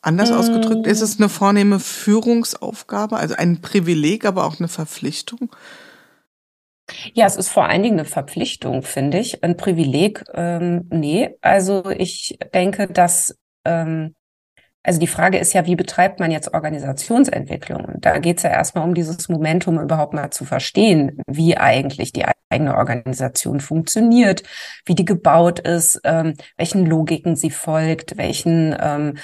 [0.07, 5.51] Anders ausgedrückt, ist es eine vornehme Führungsaufgabe, also ein Privileg, aber auch eine Verpflichtung?
[7.13, 9.43] Ja, es ist vor allen Dingen eine Verpflichtung, finde ich.
[9.43, 11.37] Ein Privileg, ähm, nee.
[11.41, 14.15] Also ich denke, dass, ähm,
[14.85, 17.85] also die Frage ist ja, wie betreibt man jetzt Organisationsentwicklung?
[17.87, 22.13] Und da geht es ja erstmal um dieses Momentum überhaupt mal zu verstehen, wie eigentlich
[22.13, 24.45] die eigene Organisation funktioniert,
[24.85, 29.15] wie die gebaut ist, ähm, welchen Logiken sie folgt, welchen ähm,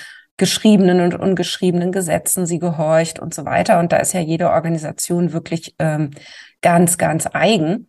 [0.42, 3.78] geschriebenen und ungeschriebenen Gesetzen sie gehorcht und so weiter.
[3.78, 6.10] Und da ist ja jede Organisation wirklich ähm,
[6.62, 7.88] ganz, ganz eigen.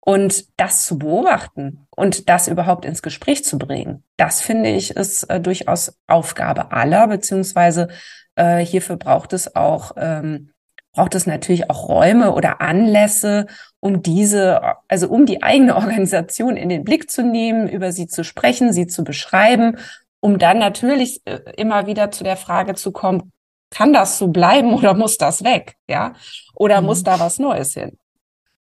[0.00, 5.22] Und das zu beobachten und das überhaupt ins Gespräch zu bringen, das finde ich ist
[5.30, 7.88] äh, durchaus Aufgabe aller, beziehungsweise
[8.36, 10.50] äh, hierfür braucht es auch ähm,
[10.92, 13.46] braucht es natürlich auch Räume oder Anlässe,
[13.80, 18.24] um diese, also um die eigene Organisation in den Blick zu nehmen, über sie zu
[18.24, 19.78] sprechen, sie zu beschreiben
[20.24, 23.30] um dann natürlich äh, immer wieder zu der Frage zu kommen,
[23.68, 25.76] kann das so bleiben oder muss das weg?
[25.86, 26.14] Ja,
[26.54, 26.86] oder mhm.
[26.86, 27.98] muss da was Neues hin?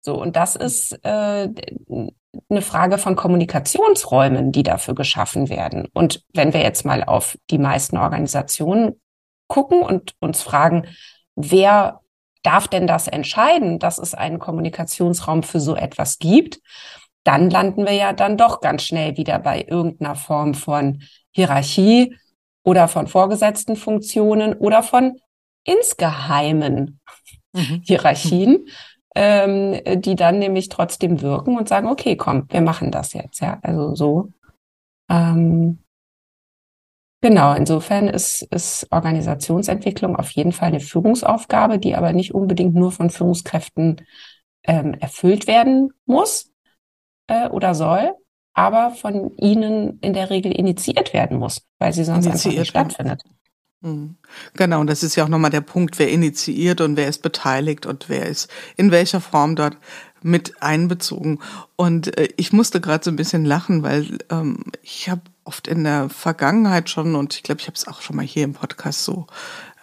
[0.02, 1.48] So, und das ist äh,
[2.50, 5.88] eine Frage von Kommunikationsräumen, die dafür geschaffen werden.
[5.94, 9.00] Und wenn wir jetzt mal auf die meisten Organisationen
[9.48, 10.88] gucken und uns fragen,
[11.38, 12.02] wer
[12.44, 16.60] darf denn das entscheiden, dass es einen Kommunikationsraum für so etwas gibt?
[17.26, 22.16] Dann landen wir ja dann doch ganz schnell wieder bei irgendeiner Form von Hierarchie
[22.64, 25.20] oder von vorgesetzten Funktionen oder von
[25.64, 27.00] insgeheimen
[27.52, 27.82] mhm.
[27.84, 28.68] Hierarchien,
[29.16, 33.42] ähm, die dann nämlich trotzdem wirken und sagen, okay, komm, wir machen das jetzt.
[33.42, 34.32] Ja, also so.
[35.10, 35.80] Ähm,
[37.22, 42.92] genau, insofern ist, ist Organisationsentwicklung auf jeden Fall eine Führungsaufgabe, die aber nicht unbedingt nur
[42.92, 44.06] von Führungskräften
[44.64, 46.52] ähm, erfüllt werden muss
[47.28, 48.14] äh, oder soll,
[48.54, 52.70] aber von ihnen in der Regel initiiert werden muss, weil sie sonst initiiert einfach nicht
[52.70, 53.22] stattfindet.
[53.86, 54.16] Hm.
[54.56, 57.86] Genau, und das ist ja auch nochmal der Punkt, wer initiiert und wer ist beteiligt
[57.86, 59.78] und wer ist in welcher Form dort
[60.24, 61.40] mit einbezogen.
[61.76, 65.84] Und äh, ich musste gerade so ein bisschen lachen, weil ähm, ich habe oft in
[65.84, 69.04] der Vergangenheit schon, und ich glaube, ich habe es auch schon mal hier im Podcast
[69.04, 69.28] so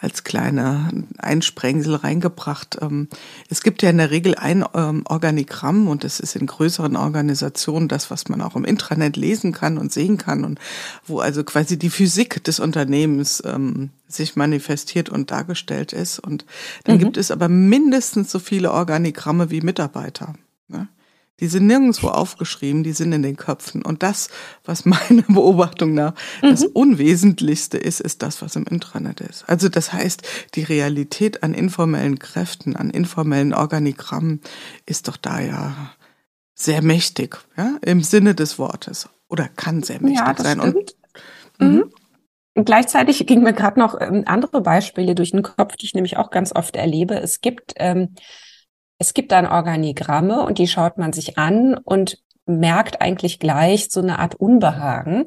[0.03, 2.79] als kleine Einsprengsel reingebracht.
[2.81, 3.09] Ähm,
[3.49, 7.87] es gibt ja in der Regel ein ähm, Organigramm und das ist in größeren Organisationen
[7.87, 10.59] das, was man auch im Intranet lesen kann und sehen kann und
[11.07, 16.19] wo also quasi die Physik des Unternehmens ähm, sich manifestiert und dargestellt ist.
[16.19, 16.45] Und
[16.83, 17.01] dann mhm.
[17.01, 20.35] gibt es aber mindestens so viele Organigramme wie Mitarbeiter.
[20.67, 20.89] Ne?
[21.43, 23.83] Die sind nirgendwo aufgeschrieben, die sind in den Köpfen.
[23.83, 24.29] Und das,
[24.65, 26.51] was meiner Beobachtung nach mhm.
[26.51, 29.49] das Unwesentlichste ist, ist das, was im Intranet ist.
[29.49, 30.23] Also das heißt,
[30.55, 34.41] die Realität an informellen Kräften, an informellen Organigrammen
[34.87, 35.75] ist doch da ja
[36.55, 39.09] sehr mächtig, ja, im Sinne des Wortes.
[39.29, 40.61] Oder kann sehr mächtig ja, sein.
[40.61, 40.95] Stimmt.
[41.59, 41.85] Und, mhm.
[42.55, 46.19] Und gleichzeitig ging mir gerade noch ähm, andere Beispiele durch den Kopf, die ich nämlich
[46.19, 47.17] auch ganz oft erlebe.
[47.17, 48.15] Es gibt ähm,
[49.03, 54.01] es gibt dann Organigramme und die schaut man sich an und merkt eigentlich gleich so
[54.01, 55.25] eine Art Unbehagen,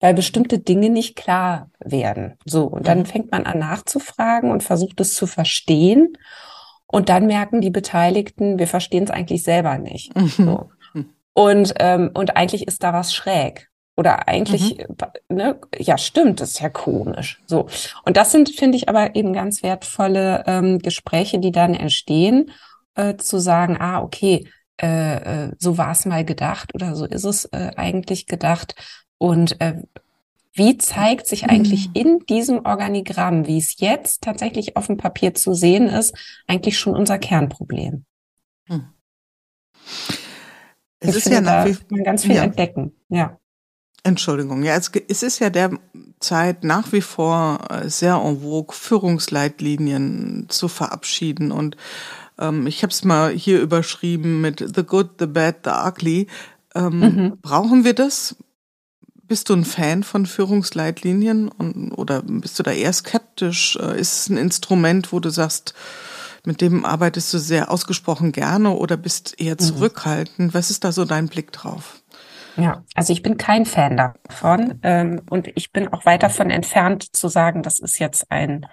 [0.00, 2.34] weil bestimmte Dinge nicht klar werden.
[2.44, 3.06] So, und dann mhm.
[3.06, 6.18] fängt man an nachzufragen und versucht es zu verstehen.
[6.88, 10.14] Und dann merken die Beteiligten, wir verstehen es eigentlich selber nicht.
[10.16, 10.28] Mhm.
[10.28, 10.70] So.
[11.34, 13.68] Und, ähm, und eigentlich ist da was schräg.
[13.96, 15.36] Oder eigentlich, mhm.
[15.36, 17.40] ne, ja, stimmt, das ist ja komisch.
[17.46, 17.68] So.
[18.04, 22.50] Und das sind, finde ich, aber eben ganz wertvolle ähm, Gespräche, die dann entstehen
[22.94, 24.48] äh, zu sagen, ah, okay,
[24.80, 28.74] äh, äh, so war es mal gedacht oder so ist es äh, eigentlich gedacht.
[29.18, 29.82] Und äh,
[30.52, 31.94] wie zeigt sich eigentlich mhm.
[31.94, 36.14] in diesem Organigramm, wie es jetzt tatsächlich auf dem Papier zu sehen ist,
[36.46, 38.04] eigentlich schon unser Kernproblem?
[38.66, 38.86] Hm.
[41.00, 42.44] Es ich ist finde, ja nach wie ganz viel ja.
[42.44, 42.92] entdecken.
[43.08, 43.38] Ja.
[44.04, 50.46] Entschuldigung, ja, es, es ist ja derzeit nach wie vor äh, sehr en vogue, Führungsleitlinien
[50.50, 51.76] zu verabschieden und
[52.38, 56.26] ähm, ich habe es mal hier überschrieben mit The Good, The Bad, The Ugly.
[56.74, 57.38] Ähm, mhm.
[57.40, 58.36] Brauchen wir das?
[59.22, 63.76] Bist du ein Fan von Führungsleitlinien und, oder bist du da eher skeptisch?
[63.76, 65.74] Äh, ist es ein Instrument, wo du sagst,
[66.44, 69.60] mit dem arbeitest du sehr ausgesprochen gerne oder bist eher mhm.
[69.60, 70.48] zurückhaltend?
[70.48, 70.54] Mhm.
[70.54, 72.02] Was ist da so dein Blick drauf?
[72.56, 77.16] Ja, also ich bin kein Fan davon ähm, und ich bin auch weit davon entfernt
[77.16, 78.66] zu sagen, das ist jetzt ein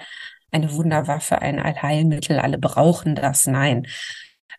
[0.51, 3.47] eine Wunderwaffe, ein Allheilmittel, alle brauchen das.
[3.47, 3.87] Nein.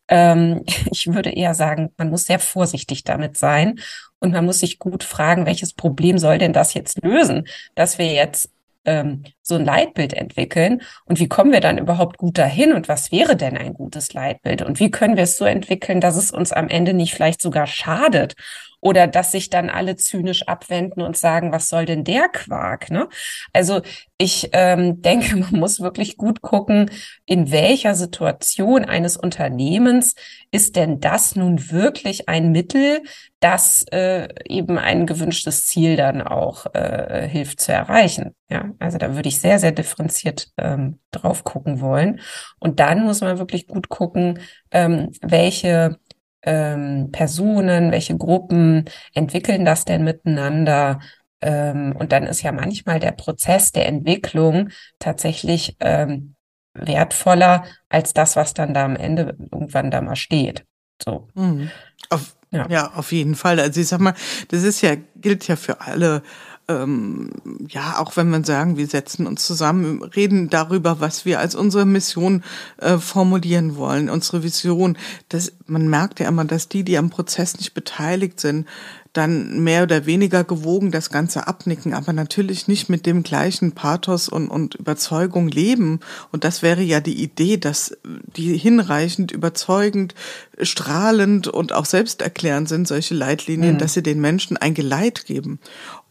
[0.09, 3.81] Ähm, ich würde eher sagen, man muss sehr vorsichtig damit sein
[4.18, 8.12] und man muss sich gut fragen, welches Problem soll denn das jetzt lösen, dass wir
[8.12, 8.50] jetzt
[8.85, 13.12] ähm, so ein Leitbild entwickeln und wie kommen wir dann überhaupt gut dahin und was
[13.12, 16.52] wäre denn ein gutes Leitbild und wie können wir es so entwickeln, dass es uns
[16.52, 18.35] am Ende nicht vielleicht sogar schadet
[18.82, 22.90] oder dass sich dann alle zynisch abwenden und sagen, was soll denn der Quark?
[22.90, 23.08] Ne?
[23.52, 23.80] Also
[24.18, 26.90] ich ähm, denke, man muss wirklich gut gucken,
[27.24, 30.16] in welcher Situation eines Unternehmens
[30.50, 33.02] ist denn das nun wirklich ein Mittel,
[33.38, 38.34] das äh, eben ein gewünschtes Ziel dann auch äh, hilft zu erreichen.
[38.50, 42.20] Ja, also da würde ich sehr, sehr differenziert ähm, drauf gucken wollen.
[42.58, 44.40] Und dann muss man wirklich gut gucken,
[44.72, 45.98] ähm, welche
[46.42, 51.00] ähm, Personen, welche Gruppen entwickeln das denn miteinander?
[51.40, 56.35] Ähm, und dann ist ja manchmal der Prozess der Entwicklung tatsächlich ähm,
[56.74, 60.64] wertvoller als das, was dann da am Ende irgendwann da mal steht.
[61.02, 61.28] So.
[61.35, 61.70] Mhm.
[62.11, 62.66] Auf, ja.
[62.68, 63.59] ja, auf jeden Fall.
[63.59, 64.14] Also ich sag mal,
[64.48, 66.22] das ist ja, gilt ja für alle
[66.68, 67.31] ähm,
[67.68, 71.85] ja, auch wenn man sagen, wir setzen uns zusammen, reden darüber, was wir als unsere
[71.85, 72.42] Mission
[72.79, 74.96] äh, formulieren wollen, unsere Vision.
[75.29, 78.66] Das, man merkt ja immer, dass die, die am Prozess nicht beteiligt sind,
[79.12, 84.29] dann mehr oder weniger gewogen das Ganze abnicken, aber natürlich nicht mit dem gleichen Pathos
[84.29, 86.01] und, und Überzeugung leben.
[86.31, 87.98] Und das wäre ja die Idee, dass
[88.37, 90.14] die hinreichend überzeugend,
[90.62, 93.79] strahlend und auch selbsterklärend sind, solche Leitlinien, mhm.
[93.79, 95.59] dass sie den Menschen ein Geleit geben.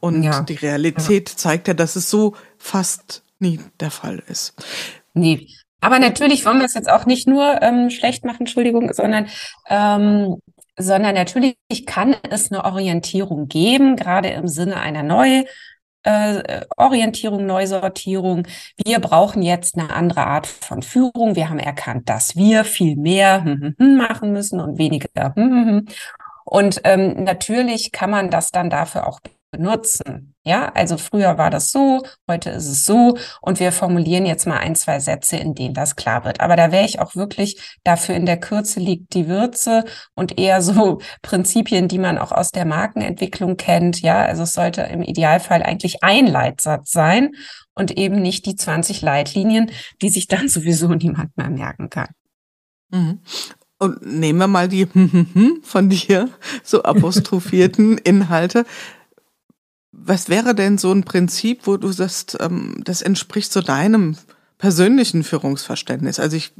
[0.02, 0.42] Und ja.
[0.42, 1.38] die Realität ja.
[1.38, 4.54] zeigt ja, dass es so fast nie der Fall ist.
[5.14, 5.48] Nee,
[5.80, 9.28] Aber natürlich wollen wir es jetzt auch nicht nur ähm, schlecht machen, Entschuldigung, sondern
[9.70, 10.38] ähm,
[10.78, 15.44] sondern natürlich kann es eine Orientierung geben, gerade im Sinne einer Neu-
[16.04, 18.48] äh, Orientierung, Neusortierung.
[18.84, 21.36] Wir brauchen jetzt eine andere Art von Führung.
[21.36, 25.36] Wir haben erkannt, dass wir viel mehr hm, hm, hm, machen müssen und weniger.
[26.44, 29.20] Und ähm, natürlich kann man das dann dafür auch
[29.52, 30.34] benutzen.
[30.44, 34.58] Ja, also früher war das so, heute ist es so und wir formulieren jetzt mal
[34.58, 36.40] ein, zwei Sätze, in denen das klar wird.
[36.40, 39.84] Aber da wäre ich auch wirklich dafür in der Kürze liegt die Würze
[40.16, 44.02] und eher so Prinzipien, die man auch aus der Markenentwicklung kennt.
[44.02, 47.32] Ja, also es sollte im Idealfall eigentlich ein Leitsatz sein
[47.76, 52.10] und eben nicht die 20 Leitlinien, die sich dann sowieso niemand mehr merken kann.
[52.90, 53.20] Mhm.
[53.78, 54.86] Und nehmen wir mal die
[55.64, 56.30] von dir
[56.64, 58.66] so apostrophierten Inhalte.
[59.91, 64.15] Was wäre denn so ein Prinzip, wo du sagst, ähm, das entspricht so deinem
[64.58, 66.17] persönlichen Führungsverständnis?
[66.17, 66.54] Also ich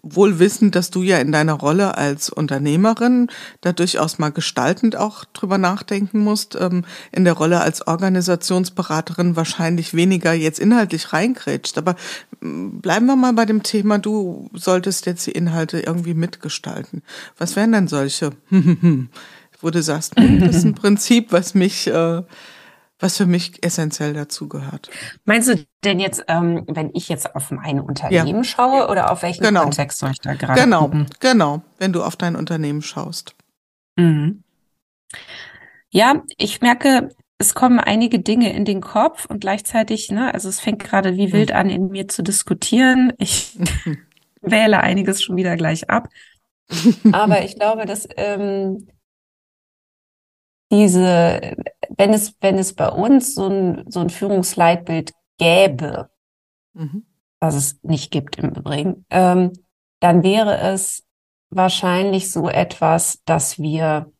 [0.00, 3.30] wohl wissend, dass du ja in deiner Rolle als Unternehmerin
[3.62, 9.94] da durchaus mal gestaltend auch drüber nachdenken musst, ähm, in der Rolle als Organisationsberaterin wahrscheinlich
[9.94, 11.78] weniger jetzt inhaltlich reingrätscht.
[11.78, 11.96] Aber
[12.40, 17.02] mm, bleiben wir mal bei dem Thema, du solltest jetzt die Inhalte irgendwie mitgestalten.
[17.38, 18.30] Was wären denn solche,
[19.60, 22.22] wo du sagst, hm, das ist ein Prinzip, was mich äh,
[22.98, 24.90] was für mich essentiell dazu gehört.
[25.24, 28.44] Meinst du denn jetzt, ähm, wenn ich jetzt auf mein Unternehmen ja.
[28.44, 29.62] schaue oder auf welchen genau.
[29.62, 31.06] Kontext soll ich da gerade Genau, gucken?
[31.20, 33.34] genau, wenn du auf dein Unternehmen schaust.
[33.96, 34.42] Mhm.
[35.90, 40.58] Ja, ich merke, es kommen einige Dinge in den Kopf und gleichzeitig, ne, also es
[40.58, 43.12] fängt gerade wie wild an, in mir zu diskutieren.
[43.18, 43.56] Ich
[44.40, 46.08] wähle einiges schon wieder gleich ab.
[47.12, 48.88] Aber ich glaube, dass ähm,
[50.70, 51.56] diese,
[51.98, 56.08] wenn es, wenn es bei uns so ein, so ein Führungsleitbild gäbe,
[56.72, 57.04] mhm.
[57.40, 59.52] was es nicht gibt im Übrigen, ähm,
[60.00, 61.04] dann wäre es
[61.50, 64.12] wahrscheinlich so etwas, dass wir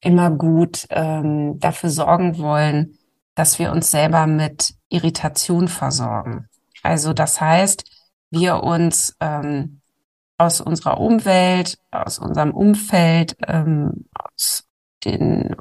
[0.00, 2.98] immer gut ähm, dafür sorgen wollen,
[3.34, 6.48] dass wir uns selber mit Irritation versorgen.
[6.82, 7.84] Also das heißt,
[8.30, 9.82] wir uns ähm,
[10.38, 14.64] aus unserer Umwelt, aus unserem Umfeld, ähm, aus
[15.04, 15.54] den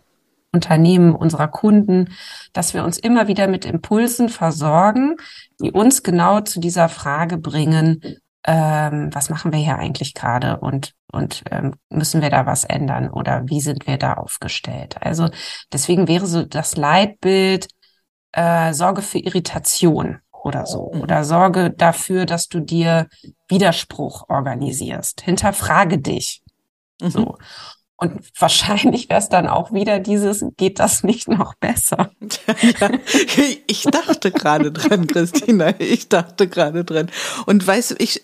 [0.52, 2.10] Unternehmen, unserer Kunden,
[2.54, 5.16] dass wir uns immer wieder mit Impulsen versorgen,
[5.62, 8.02] die uns genau zu dieser Frage bringen,
[8.46, 13.10] ähm, was machen wir hier eigentlich gerade und, und ähm, müssen wir da was ändern
[13.10, 14.96] oder wie sind wir da aufgestellt?
[15.02, 15.30] Also
[15.72, 17.68] deswegen wäre so das Leitbild
[18.32, 21.02] äh, Sorge für Irritation oder so mhm.
[21.02, 23.08] oder Sorge dafür, dass du dir
[23.50, 25.22] Widerspruch organisierst.
[25.22, 26.42] Hinterfrage dich.
[27.02, 27.10] Mhm.
[27.10, 27.38] So.
[28.00, 32.12] Und wahrscheinlich wäre es dann auch wieder dieses, geht das nicht noch besser?
[32.80, 32.90] Ja,
[33.68, 37.12] ich dachte gerade dran, Christina, ich dachte gerade dran.
[37.46, 38.24] Und weißt du, ich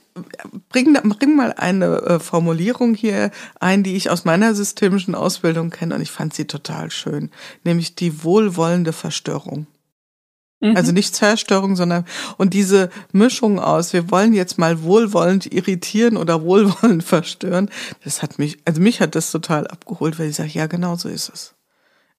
[0.69, 5.95] bring, bring mal eine äh, Formulierung hier ein, die ich aus meiner systemischen Ausbildung kenne
[5.95, 7.29] und ich fand sie total schön,
[7.65, 9.67] nämlich die wohlwollende Verstörung.
[10.65, 10.77] Mhm.
[10.77, 12.05] Also nicht Zerstörung, sondern
[12.37, 17.69] und diese Mischung aus, wir wollen jetzt mal wohlwollend irritieren oder wohlwollend verstören,
[18.03, 21.09] das hat mich, also mich hat das total abgeholt, weil ich sage, ja, genau so
[21.09, 21.55] ist es.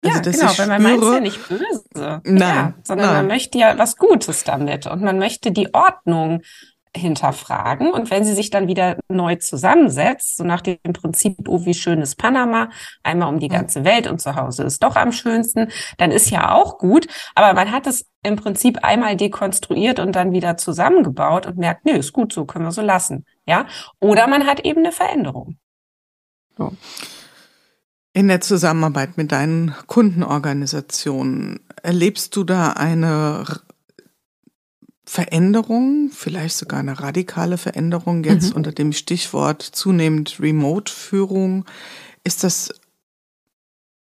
[0.05, 2.21] Also, ja, genau, weil man meint ja nicht böse.
[2.25, 3.17] Nein, ja, sondern nein.
[3.17, 6.43] man möchte ja was Gutes damit und man möchte die Ordnung
[6.97, 7.91] hinterfragen.
[7.91, 12.01] Und wenn sie sich dann wieder neu zusammensetzt, so nach dem Prinzip, oh, wie schön
[12.01, 12.71] ist Panama,
[13.03, 16.53] einmal um die ganze Welt und zu Hause ist doch am schönsten, dann ist ja
[16.53, 17.07] auch gut.
[17.35, 21.93] Aber man hat es im Prinzip einmal dekonstruiert und dann wieder zusammengebaut und merkt, nee,
[21.93, 23.25] ist gut, so können wir so lassen.
[23.47, 23.67] Ja.
[24.01, 25.59] Oder man hat eben eine Veränderung.
[26.57, 26.73] So.
[28.13, 33.45] In der Zusammenarbeit mit deinen Kundenorganisationen erlebst du da eine
[35.09, 38.57] Veränderung, vielleicht sogar eine radikale Veränderung jetzt mhm.
[38.57, 41.65] unter dem Stichwort zunehmend Remote-Führung.
[42.25, 42.75] Ist das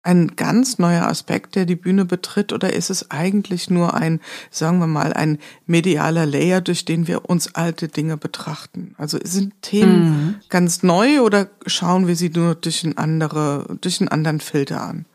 [0.05, 4.21] ein ganz neuer Aspekt, der die Bühne betritt, oder ist es eigentlich nur ein,
[4.53, 8.95] sagen wir mal, ein medialer Layer, durch den wir uns alte Dinge betrachten?
[8.97, 10.35] Also sind Themen mhm.
[10.49, 15.07] ganz neu oder schauen wir sie nur durch, ein andere, durch einen anderen Filter an?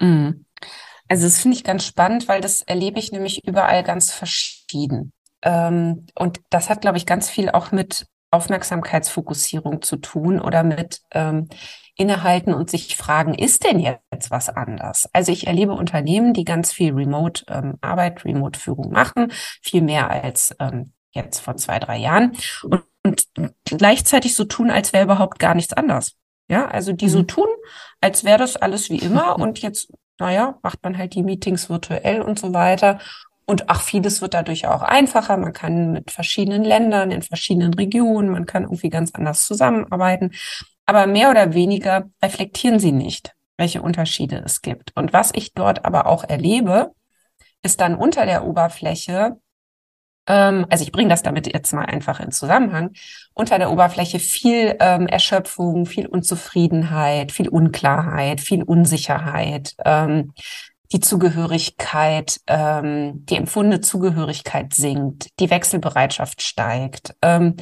[0.00, 0.44] Mhm.
[1.06, 4.59] Also das finde ich ganz spannend, weil das erlebe ich nämlich überall ganz verschieden.
[5.42, 11.00] Ähm, und das hat, glaube ich, ganz viel auch mit Aufmerksamkeitsfokussierung zu tun oder mit
[11.10, 11.48] ähm,
[11.96, 15.08] innehalten und sich fragen, ist denn jetzt was anders?
[15.12, 19.32] Also ich erlebe Unternehmen, die ganz viel Remote-Arbeit, ähm, Remote-Führung machen,
[19.62, 24.92] viel mehr als ähm, jetzt vor zwei, drei Jahren und, und gleichzeitig so tun, als
[24.92, 26.12] wäre überhaupt gar nichts anders.
[26.48, 27.10] Ja, also die mhm.
[27.10, 27.48] so tun,
[28.00, 32.20] als wäre das alles wie immer und jetzt naja, macht man halt die Meetings virtuell
[32.20, 33.00] und so weiter.
[33.50, 35.36] Und ach, vieles wird dadurch auch einfacher.
[35.36, 40.30] Man kann mit verschiedenen Ländern, in verschiedenen Regionen, man kann irgendwie ganz anders zusammenarbeiten.
[40.86, 44.92] Aber mehr oder weniger reflektieren sie nicht, welche Unterschiede es gibt.
[44.96, 46.92] Und was ich dort aber auch erlebe,
[47.62, 49.40] ist dann unter der Oberfläche,
[50.28, 52.92] ähm, also ich bringe das damit jetzt mal einfach in Zusammenhang,
[53.34, 60.34] unter der Oberfläche viel ähm, Erschöpfung, viel Unzufriedenheit, viel Unklarheit, viel Unsicherheit, ähm,
[60.92, 67.56] die Zugehörigkeit, ähm, die empfundene Zugehörigkeit sinkt, die Wechselbereitschaft steigt, ähm,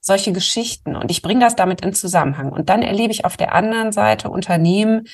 [0.00, 0.96] solche Geschichten.
[0.96, 2.50] Und ich bringe das damit in Zusammenhang.
[2.50, 5.06] Und dann erlebe ich auf der anderen Seite Unternehmen,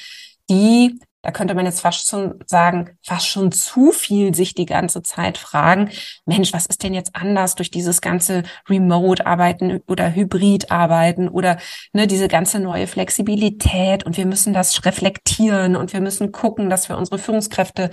[0.49, 5.03] die da könnte man jetzt fast schon sagen, fast schon zu viel sich die ganze
[5.03, 5.91] Zeit fragen,
[6.24, 11.59] Mensch, was ist denn jetzt anders durch dieses ganze Remote-Arbeiten oder Hybrid-Arbeiten oder
[11.93, 16.89] ne, diese ganze neue Flexibilität und wir müssen das reflektieren und wir müssen gucken, dass
[16.89, 17.91] wir unsere Führungskräfte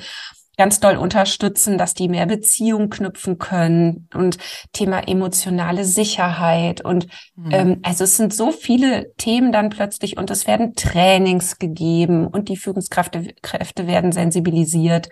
[0.57, 4.37] ganz doll unterstützen, dass die mehr Beziehung knüpfen können und
[4.71, 7.51] Thema emotionale Sicherheit und mhm.
[7.51, 12.49] ähm, also es sind so viele Themen dann plötzlich und es werden Trainings gegeben und
[12.49, 15.09] die Führungskräfte Kräfte werden sensibilisiert.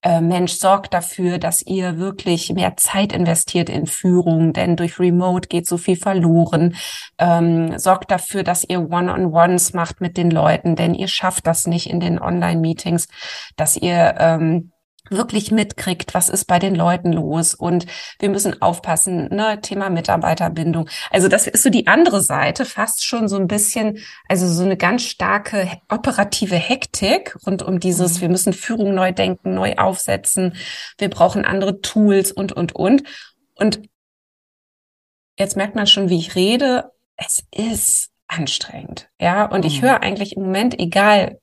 [0.00, 5.48] Äh, Mensch, sorgt dafür, dass ihr wirklich mehr Zeit investiert in Führung, denn durch Remote
[5.48, 6.76] geht so viel verloren.
[7.18, 11.90] Ähm, sorgt dafür, dass ihr One-on-Ones macht mit den Leuten, denn ihr schafft das nicht
[11.90, 13.08] in den Online-Meetings,
[13.56, 14.70] dass ihr ähm,
[15.10, 17.86] wirklich mitkriegt, was ist bei den Leuten los und
[18.18, 20.88] wir müssen aufpassen, ne, Thema Mitarbeiterbindung.
[21.10, 23.98] Also das ist so die andere Seite, fast schon so ein bisschen,
[24.28, 28.20] also so eine ganz starke operative Hektik rund um dieses, mhm.
[28.22, 30.54] wir müssen Führung neu denken, neu aufsetzen,
[30.98, 33.02] wir brauchen andere Tools und, und, und.
[33.54, 33.82] Und
[35.38, 39.86] jetzt merkt man schon, wie ich rede, es ist anstrengend, ja, und ich mhm.
[39.86, 41.38] höre eigentlich im Moment, egal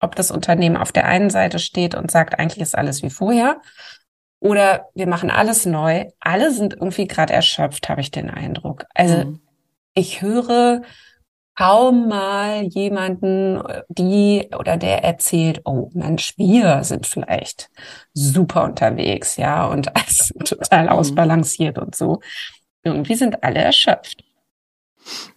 [0.00, 3.60] ob das Unternehmen auf der einen Seite steht und sagt, eigentlich ist alles wie vorher,
[4.40, 6.06] oder wir machen alles neu.
[6.18, 8.86] Alle sind irgendwie gerade erschöpft, habe ich den Eindruck.
[8.94, 9.40] Also mhm.
[9.94, 10.82] ich höre
[11.54, 17.68] kaum mal jemanden, die oder der erzählt, oh Mensch, wir sind vielleicht
[18.14, 20.88] super unterwegs, ja, und alles total mhm.
[20.88, 22.20] ausbalanciert und so.
[22.82, 24.24] Irgendwie sind alle erschöpft.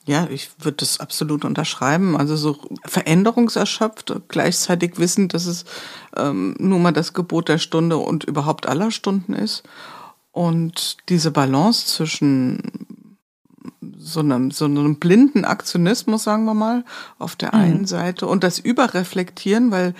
[0.05, 2.17] Ja, ich würde das absolut unterschreiben.
[2.17, 5.65] Also so veränderungserschöpft, gleichzeitig wissend, dass es
[6.17, 9.63] ähm, nur mal das Gebot der Stunde und überhaupt aller Stunden ist.
[10.32, 12.88] Und diese Balance zwischen
[13.97, 16.84] so einem, so einem blinden Aktionismus, sagen wir mal,
[17.20, 17.61] auf der mhm.
[17.61, 19.93] einen Seite und das Überreflektieren, weil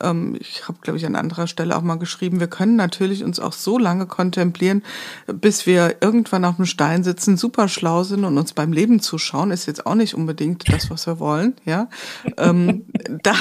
[0.00, 3.38] ähm, ich habe, glaube ich, an anderer Stelle auch mal geschrieben, wir können natürlich uns
[3.38, 4.82] auch so lange kontemplieren,
[5.26, 9.50] bis wir irgendwann auf dem Stein sitzen, super schlau sind und uns beim Leben zuschauen,
[9.50, 11.88] ist jetzt auch nicht unbedingt das, was wir wollen, ja.
[12.36, 12.84] ähm,
[13.22, 13.34] da,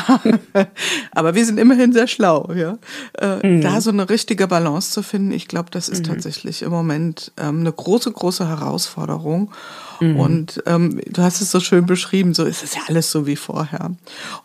[1.12, 2.78] aber wir sind immerhin sehr schlau, ja.
[3.18, 3.62] Äh, mhm.
[3.62, 6.14] Da so eine richtige Balance zu finden, ich glaube, das ist mhm.
[6.14, 9.52] tatsächlich im Moment ähm, eine große, große Herausforderung.
[10.00, 10.20] Mhm.
[10.20, 13.36] Und ähm, du hast es so schön beschrieben, so ist es ja alles so wie
[13.36, 13.92] vorher.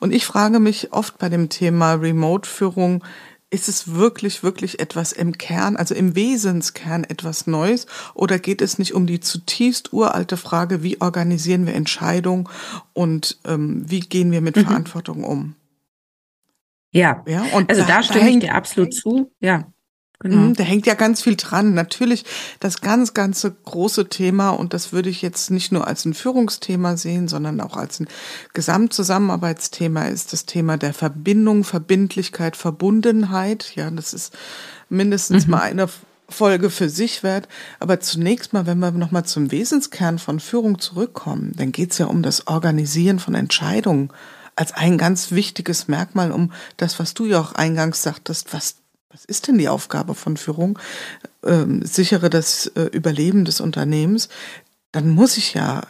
[0.01, 3.05] Und ich frage mich oft bei dem Thema Remote-Führung,
[3.51, 7.87] ist es wirklich, wirklich etwas im Kern, also im Wesenskern etwas Neues?
[8.15, 12.49] Oder geht es nicht um die zutiefst uralte Frage, wie organisieren wir Entscheidungen
[12.95, 14.65] und ähm, wie gehen wir mit mhm.
[14.65, 15.55] Verantwortung um?
[16.91, 19.31] Ja, ja und also da, da stimme ich dir absolut zu.
[19.39, 19.67] Ja.
[20.25, 20.37] Genau.
[20.39, 21.75] Mhm, da hängt ja ganz viel dran.
[21.75, 22.25] Natürlich
[22.59, 26.97] das ganz, ganze große Thema, und das würde ich jetzt nicht nur als ein Führungsthema
[26.97, 28.09] sehen, sondern auch als ein
[28.55, 33.73] Gesamtzusammenarbeitsthema, ist das Thema der Verbindung, Verbindlichkeit, Verbundenheit.
[33.75, 34.33] Ja, das ist
[34.89, 35.51] mindestens mhm.
[35.51, 35.91] mal eine
[36.31, 37.47] Folge für sich wert.
[37.79, 42.07] Aber zunächst mal, wenn wir nochmal zum Wesenskern von Führung zurückkommen, dann geht es ja
[42.07, 44.09] um das Organisieren von Entscheidungen
[44.57, 48.77] als ein ganz wichtiges Merkmal, um das, was du ja auch eingangs sagtest, was
[49.15, 50.79] was ist denn die Aufgabe von Führung?
[51.45, 54.29] Ähm, sichere das äh, Überleben des Unternehmens.
[54.91, 55.83] Dann muss ich ja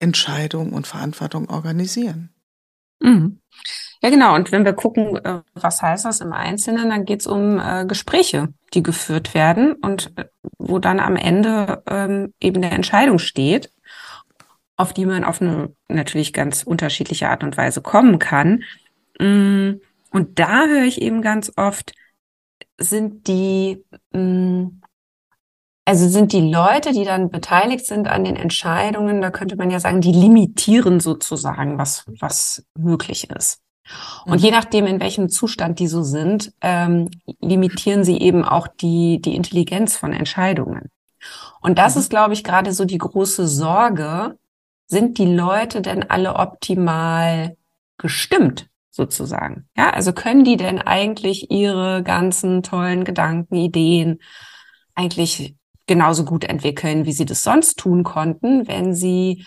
[0.00, 2.28] Entscheidung und Verantwortung organisieren.
[3.00, 3.40] Mhm.
[4.02, 4.34] Ja, genau.
[4.34, 7.86] Und wenn wir gucken, äh, was heißt das im Einzelnen, dann geht es um äh,
[7.86, 10.26] Gespräche, die geführt werden und äh,
[10.58, 13.72] wo dann am Ende ähm, eben eine Entscheidung steht,
[14.76, 18.62] auf die man auf eine natürlich ganz unterschiedliche Art und Weise kommen kann.
[19.18, 21.92] Mm, und da höre ich eben ganz oft,
[22.78, 24.80] sind die, mm,
[25.84, 29.80] also sind die Leute, die dann beteiligt sind an den Entscheidungen, da könnte man ja
[29.80, 33.60] sagen, die limitieren sozusagen, was, was möglich ist.
[34.26, 34.44] Und mhm.
[34.44, 37.10] je nachdem, in welchem Zustand die so sind, ähm,
[37.40, 40.90] limitieren sie eben auch die, die Intelligenz von Entscheidungen.
[41.60, 42.00] Und das mhm.
[42.02, 44.38] ist, glaube ich, gerade so die große Sorge.
[44.90, 47.58] Sind die Leute denn alle optimal
[47.98, 48.67] gestimmt
[48.98, 49.68] sozusagen?
[49.76, 54.18] Ja, also können die denn eigentlich ihre ganzen tollen Gedanken, Ideen
[54.94, 59.46] eigentlich genauso gut entwickeln, wie sie das sonst tun konnten, wenn sie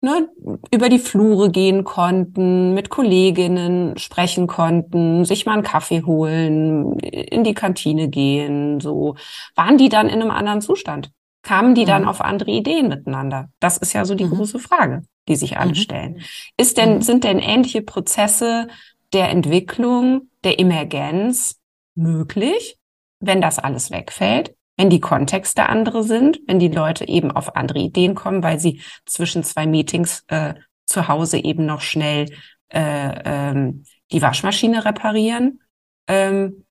[0.00, 0.28] ne,
[0.72, 7.44] über die Flure gehen konnten, mit Kolleginnen sprechen konnten, sich mal einen Kaffee holen, in
[7.44, 9.16] die Kantine gehen, so.
[9.54, 11.10] Waren die dann in einem anderen Zustand?
[11.44, 11.86] Kamen die mhm.
[11.86, 13.50] dann auf andere Ideen miteinander?
[13.60, 14.30] Das ist ja so die mhm.
[14.30, 15.76] große Frage, die sich alle mhm.
[15.76, 16.20] stellen.
[16.56, 17.02] Ist denn, mhm.
[17.02, 18.66] sind denn ähnliche Prozesse
[19.12, 21.60] der Entwicklung, der Emergenz
[21.94, 22.78] möglich,
[23.20, 24.56] wenn das alles wegfällt?
[24.76, 28.80] wenn die Kontexte andere sind, wenn die Leute eben auf andere Ideen kommen, weil sie
[29.06, 32.26] zwischen zwei Meetings äh, zu Hause eben noch schnell
[32.70, 35.60] äh, ähm, die Waschmaschine reparieren.
[36.08, 36.63] Ähm,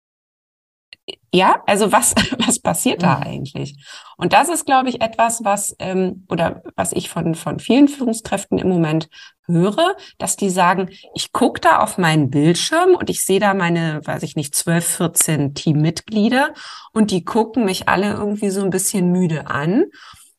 [1.33, 2.13] ja, also was,
[2.45, 3.23] was passiert da mhm.
[3.23, 3.75] eigentlich?
[4.17, 8.57] Und das ist, glaube ich, etwas, was ähm, oder was ich von, von vielen Führungskräften
[8.59, 9.09] im Moment
[9.45, 13.99] höre, dass die sagen, ich gucke da auf meinen Bildschirm und ich sehe da meine,
[14.05, 16.53] weiß ich nicht, 12, 14 Teammitglieder
[16.93, 19.85] und die gucken mich alle irgendwie so ein bisschen müde an.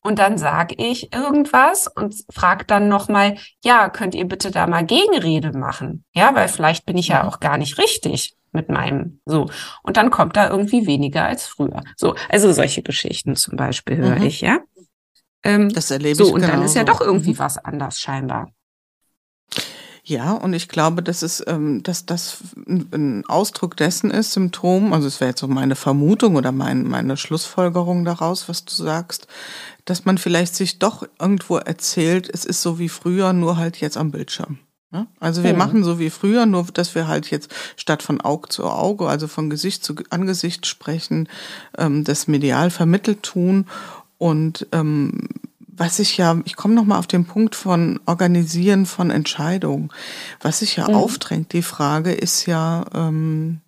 [0.01, 4.85] Und dann sage ich irgendwas und frage dann nochmal, ja, könnt ihr bitte da mal
[4.85, 6.05] Gegenrede machen?
[6.13, 9.51] Ja, weil vielleicht bin ich ja auch gar nicht richtig mit meinem so.
[9.83, 11.83] Und dann kommt da irgendwie weniger als früher.
[11.97, 14.27] So, also solche Geschichten zum Beispiel höre mhm.
[14.27, 14.61] ich, ja.
[15.43, 16.33] Ähm, das erlebe so, ich.
[16.33, 17.39] Und dann ist ja doch irgendwie mhm.
[17.39, 18.51] was anders scheinbar.
[20.07, 25.09] Ja, und ich glaube, dass es, ähm, dass das ein Ausdruck dessen ist, Symptom, also
[25.09, 29.29] es wäre jetzt so meine Vermutung oder mein, meine Schlussfolgerung daraus, was du sagst,
[29.87, 33.97] dass man vielleicht sich doch irgendwo erzählt, es ist so wie früher, nur halt jetzt
[33.97, 34.59] am Bildschirm.
[34.95, 35.07] Ja?
[35.19, 35.59] Also wir mhm.
[35.59, 39.27] machen so wie früher, nur dass wir halt jetzt statt von Auge zu Auge, also
[39.27, 41.29] von Gesicht zu Angesicht sprechen,
[41.77, 43.67] ähm, das medial vermittelt tun
[44.19, 45.29] und ähm,
[45.77, 49.91] was ich ja, ich komme noch mal auf den Punkt von Organisieren von Entscheidungen.
[50.41, 50.95] Was sich ja mhm.
[50.95, 53.61] aufdrängt, die Frage ist ja, ähm,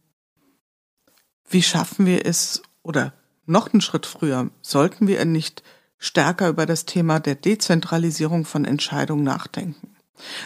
[1.51, 3.13] wie schaffen wir es, oder
[3.45, 5.65] noch einen Schritt früher, sollten wir nicht
[5.99, 9.96] stärker über das Thema der Dezentralisierung von Entscheidungen nachdenken?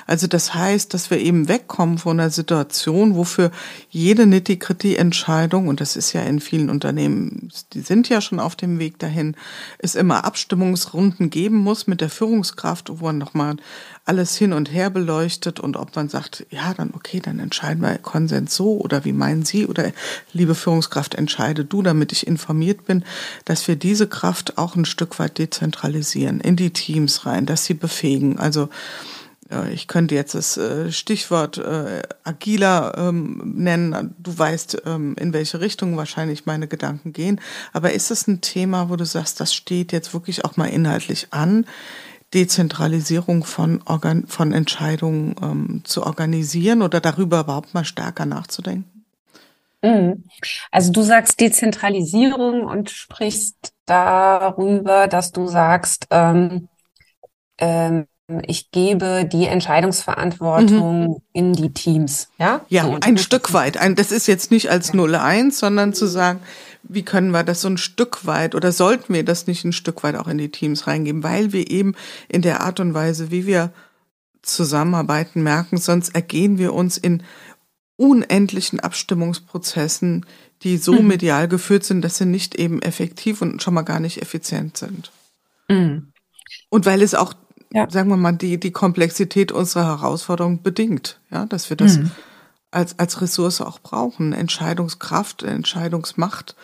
[0.07, 3.51] Also das heißt, dass wir eben wegkommen von einer Situation, wofür
[3.89, 8.79] jede Nitty-Gritty-Entscheidung, und das ist ja in vielen Unternehmen, die sind ja schon auf dem
[8.79, 9.37] Weg dahin,
[9.79, 13.57] es immer Abstimmungsrunden geben muss mit der Führungskraft, wo man nochmal
[14.05, 17.97] alles hin und her beleuchtet und ob man sagt, ja, dann okay, dann entscheiden wir
[17.99, 19.93] Konsens so oder wie meinen Sie oder
[20.33, 23.05] liebe Führungskraft, entscheide du, damit ich informiert bin,
[23.45, 27.75] dass wir diese Kraft auch ein Stück weit dezentralisieren, in die Teams rein, dass sie
[27.75, 28.39] befähigen.
[28.39, 28.69] Also
[29.73, 34.15] ich könnte jetzt das äh, Stichwort äh, agiler ähm, nennen.
[34.19, 37.41] Du weißt, ähm, in welche Richtung wahrscheinlich meine Gedanken gehen.
[37.73, 41.29] Aber ist es ein Thema, wo du sagst, das steht jetzt wirklich auch mal inhaltlich
[41.31, 41.67] an,
[42.33, 49.05] Dezentralisierung von, Organ von Entscheidungen ähm, zu organisieren oder darüber überhaupt mal stärker nachzudenken?
[49.83, 50.25] Mhm.
[50.71, 56.69] Also du sagst Dezentralisierung und sprichst darüber, dass du sagst, ähm,
[57.59, 58.07] ähm,
[58.47, 61.17] ich gebe die Entscheidungsverantwortung mhm.
[61.33, 62.29] in die Teams.
[62.39, 63.77] Ja, ja so, ein Stück weit.
[63.77, 66.41] Ein, das ist jetzt nicht als 0-1, sondern zu sagen,
[66.83, 70.03] wie können wir das so ein Stück weit oder sollten wir das nicht ein Stück
[70.03, 71.95] weit auch in die Teams reingeben, weil wir eben
[72.29, 73.73] in der Art und Weise, wie wir
[74.43, 77.23] zusammenarbeiten, merken, sonst ergehen wir uns in
[77.97, 80.25] unendlichen Abstimmungsprozessen,
[80.63, 81.09] die so mhm.
[81.09, 85.11] medial geführt sind, dass sie nicht eben effektiv und schon mal gar nicht effizient sind.
[85.69, 86.13] Mhm.
[86.71, 87.35] Und weil es auch
[87.73, 87.89] ja.
[87.91, 92.11] sagen wir mal, die, die Komplexität unserer Herausforderung bedingt, ja, dass wir das mhm.
[92.71, 94.33] als, als Ressource auch brauchen.
[94.33, 96.57] Entscheidungskraft, Entscheidungsmacht,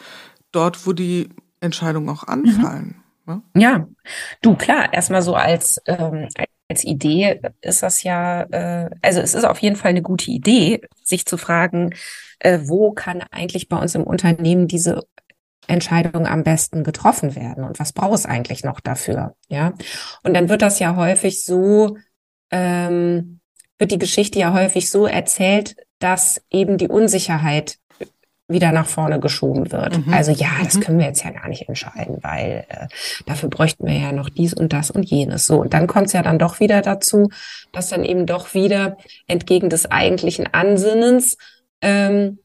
[0.53, 1.29] dort, wo die
[1.61, 2.97] Entscheidungen auch anfallen.
[3.27, 3.43] Mhm.
[3.55, 3.61] Ja?
[3.61, 3.89] ja,
[4.43, 6.29] du, klar, erstmal so als, ähm,
[6.69, 10.81] als Idee ist das ja, äh, also es ist auf jeden Fall eine gute Idee,
[11.03, 11.95] sich zu fragen,
[12.39, 15.03] äh, wo kann eigentlich bei uns im Unternehmen diese
[15.69, 19.73] Entscheidungen am besten getroffen werden und was braucht es eigentlich noch dafür, ja?
[20.23, 21.97] Und dann wird das ja häufig so,
[22.51, 23.41] ähm,
[23.79, 27.79] wird die Geschichte ja häufig so erzählt, dass eben die Unsicherheit
[28.49, 30.07] wieder nach vorne geschoben wird.
[30.07, 30.13] Mhm.
[30.13, 30.81] Also ja, das mhm.
[30.81, 32.87] können wir jetzt ja gar nicht entscheiden, weil äh,
[33.27, 35.47] dafür bräuchten wir ja noch dies und das und jenes.
[35.47, 37.29] So, und dann kommt es ja dann doch wieder dazu,
[37.73, 41.37] dass dann eben doch wieder entgegen des eigentlichen Ansinnens
[41.83, 42.39] ähm,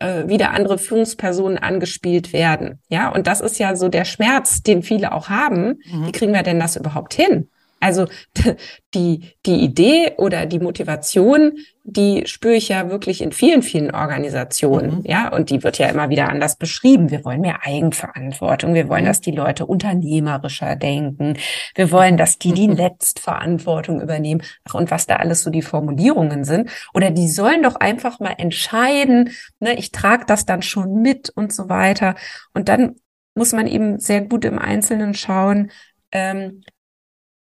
[0.00, 2.80] äh, wieder andere Führungspersonen angespielt werden.
[2.88, 5.78] Ja, und das ist ja so der Schmerz, den viele auch haben.
[5.84, 6.06] Mhm.
[6.06, 7.48] Wie kriegen wir denn das überhaupt hin?
[7.80, 8.06] Also
[8.94, 11.52] die, die Idee oder die Motivation,
[11.82, 14.98] die spüre ich ja wirklich in vielen, vielen Organisationen.
[14.98, 15.02] Mhm.
[15.04, 17.10] Ja, und die wird ja immer wieder anders beschrieben.
[17.10, 18.74] Wir wollen mehr Eigenverantwortung.
[18.74, 19.08] Wir wollen, mhm.
[19.08, 21.38] dass die Leute unternehmerischer denken.
[21.74, 24.42] Wir wollen, dass die die Letztverantwortung übernehmen.
[24.68, 26.70] Ach, und was da alles so die Formulierungen sind.
[26.94, 29.30] Oder die sollen doch einfach mal entscheiden.
[29.58, 32.14] Ne, ich trage das dann schon mit und so weiter.
[32.52, 32.96] Und dann
[33.34, 35.70] muss man eben sehr gut im Einzelnen schauen,
[36.12, 36.62] ähm,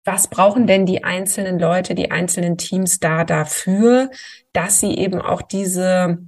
[0.04, 4.10] was brauchen denn die einzelnen Leute, die einzelnen Teams da dafür,
[4.52, 6.18] dass sie eben auch diese,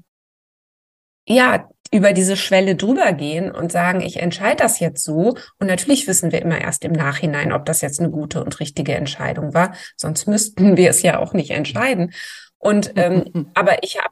[1.27, 5.37] ja, über diese Schwelle drüber gehen und sagen, ich entscheide das jetzt so.
[5.59, 8.95] Und natürlich wissen wir immer erst im Nachhinein, ob das jetzt eine gute und richtige
[8.95, 9.75] Entscheidung war.
[9.97, 12.15] Sonst müssten wir es ja auch nicht entscheiden.
[12.59, 14.12] Und ähm, aber ich habe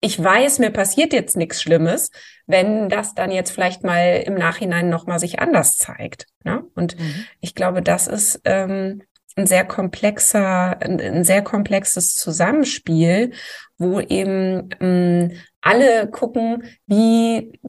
[0.00, 2.10] ich weiß, mir passiert jetzt nichts Schlimmes,
[2.46, 6.26] wenn das dann jetzt vielleicht mal im Nachhinein nochmal sich anders zeigt.
[6.44, 6.64] Ne?
[6.74, 7.26] Und mhm.
[7.40, 9.02] ich glaube, das ist ähm,
[9.36, 13.32] ein sehr komplexer, ein, ein, sehr komplexes Zusammenspiel,
[13.76, 17.60] wo eben ähm, alle gucken, wie,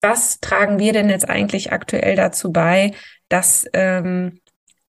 [0.00, 2.92] was tragen wir denn jetzt eigentlich aktuell dazu bei,
[3.28, 4.39] dass ähm,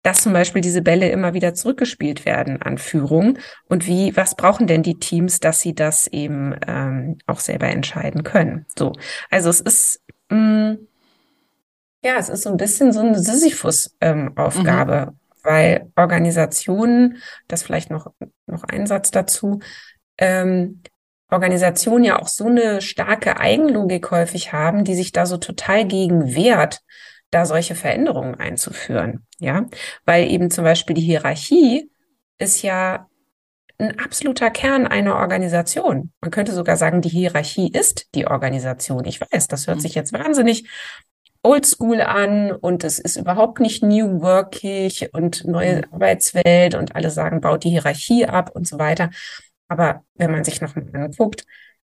[0.02, 3.38] dass zum Beispiel diese Bälle immer wieder zurückgespielt werden an Führung
[3.68, 8.24] und wie, was brauchen denn die Teams, dass sie das eben ähm, auch selber entscheiden
[8.24, 8.66] können.
[8.78, 8.94] So,
[9.30, 10.88] also es ist mh, mm,
[12.04, 15.20] ja, es ist so ein bisschen so eine Sisyphus-Aufgabe, ähm, mhm.
[15.44, 18.14] weil Organisationen, das vielleicht noch
[18.46, 19.60] noch ein Satz dazu,
[20.18, 20.82] ähm,
[21.30, 26.34] Organisationen ja auch so eine starke Eigenlogik häufig haben, die sich da so total gegen
[26.36, 26.82] wehrt,
[27.32, 29.26] da solche Veränderungen einzuführen.
[29.40, 29.66] Ja,
[30.06, 31.92] weil eben zum Beispiel die Hierarchie
[32.38, 33.08] ist ja
[33.78, 36.12] ein absoluter Kern einer Organisation.
[36.22, 39.06] Man könnte sogar sagen, die Hierarchie ist die Organisation.
[39.06, 39.82] Ich weiß, das hört mhm.
[39.82, 40.70] sich jetzt wahnsinnig
[41.42, 45.94] oldschool an und es ist überhaupt nicht new workig und neue mhm.
[45.94, 49.10] Arbeitswelt und alle sagen, baut die Hierarchie ab und so weiter.
[49.70, 51.46] Aber wenn man sich noch mal anguckt,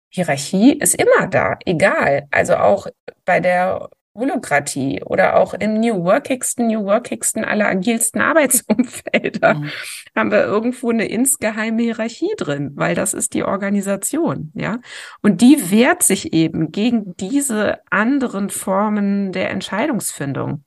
[0.10, 2.28] Hierarchie ist immer da, egal.
[2.32, 2.88] Also auch
[3.24, 9.72] bei der Holokratie oder auch im New Workigsten, New Workigsten aller agilsten Arbeitsumfelder mhm.
[10.16, 14.80] haben wir irgendwo eine insgeheime Hierarchie drin, weil das ist die Organisation, ja.
[15.22, 20.64] Und die wehrt sich eben gegen diese anderen Formen der Entscheidungsfindung.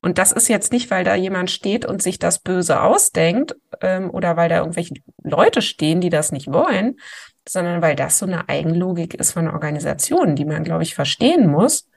[0.00, 4.10] Und das ist jetzt nicht, weil da jemand steht und sich das Böse ausdenkt ähm,
[4.10, 6.98] oder weil da irgendwelche Leute stehen, die das nicht wollen,
[7.48, 11.88] sondern weil das so eine Eigenlogik ist von Organisationen, die man, glaube ich, verstehen muss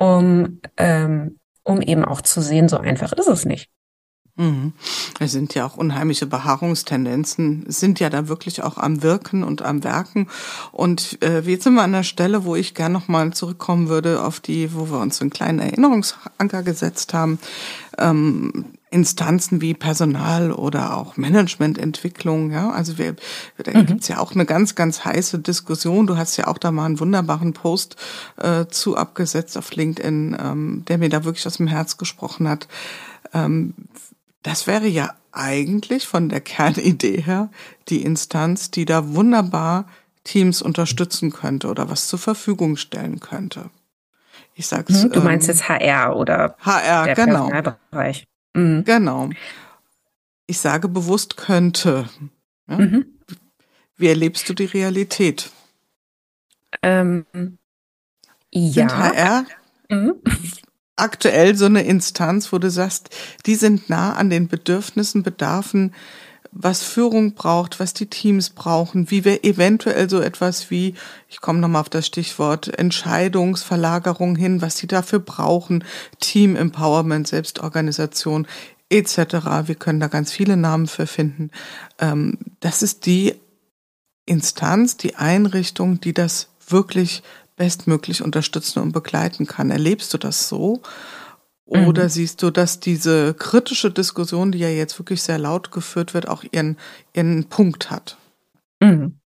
[0.00, 3.68] um, ähm, um eben auch zu sehen, so einfach ist es nicht.
[4.36, 4.72] Mhm.
[5.18, 9.84] Es sind ja auch unheimliche Beharrungstendenzen, sind ja da wirklich auch am Wirken und am
[9.84, 10.28] Werken.
[10.72, 14.40] Und äh, jetzt sind wir an der Stelle, wo ich gern nochmal zurückkommen würde auf
[14.40, 17.38] die, wo wir uns einen kleinen Erinnerungsanker gesetzt haben.
[17.98, 22.70] Ähm, Instanzen wie Personal oder auch Managemententwicklung, ja.
[22.70, 23.14] Also wir,
[23.56, 23.86] da mhm.
[23.86, 26.08] gibt's ja auch eine ganz, ganz heiße Diskussion.
[26.08, 27.96] Du hast ja auch da mal einen wunderbaren Post
[28.36, 32.66] äh, zu abgesetzt auf LinkedIn, ähm, der mir da wirklich aus dem Herz gesprochen hat.
[33.32, 33.74] Ähm,
[34.42, 37.48] das wäre ja eigentlich von der Kernidee her
[37.88, 39.86] die Instanz, die da wunderbar
[40.24, 43.70] Teams unterstützen könnte oder was zur Verfügung stellen könnte.
[44.54, 45.08] Ich sag's.
[45.08, 47.48] Du meinst ähm, jetzt HR oder HR, der genau.
[47.48, 48.26] Personalbereich.
[48.54, 48.84] Mhm.
[48.84, 49.30] Genau.
[50.46, 52.08] Ich sage bewusst könnte.
[52.68, 52.78] Ja?
[52.78, 53.06] Mhm.
[53.96, 55.50] Wie erlebst du die Realität?
[56.82, 57.26] Ähm,
[58.50, 58.88] ja.
[58.88, 59.46] Sind HR
[59.88, 60.14] mhm.
[60.96, 63.10] aktuell so eine Instanz, wo du sagst,
[63.46, 65.94] die sind nah an den Bedürfnissen, Bedarfen,
[66.52, 70.94] was Führung braucht, was die Teams brauchen, wie wir eventuell so etwas wie,
[71.28, 75.84] ich komme nochmal auf das Stichwort, Entscheidungsverlagerung hin, was sie dafür brauchen,
[76.18, 78.46] Team Empowerment, Selbstorganisation
[78.88, 79.16] etc.
[79.66, 81.50] Wir können da ganz viele Namen für finden.
[82.00, 83.34] Ähm, das ist die
[84.26, 87.22] Instanz, die Einrichtung, die das wirklich
[87.56, 89.70] bestmöglich unterstützen und begleiten kann.
[89.70, 90.82] Erlebst du das so?
[91.70, 92.08] Oder mhm.
[92.08, 96.42] siehst du, dass diese kritische Diskussion, die ja jetzt wirklich sehr laut geführt wird, auch
[96.50, 96.76] ihren,
[97.12, 98.18] ihren Punkt hat?
[98.80, 99.20] Mhm.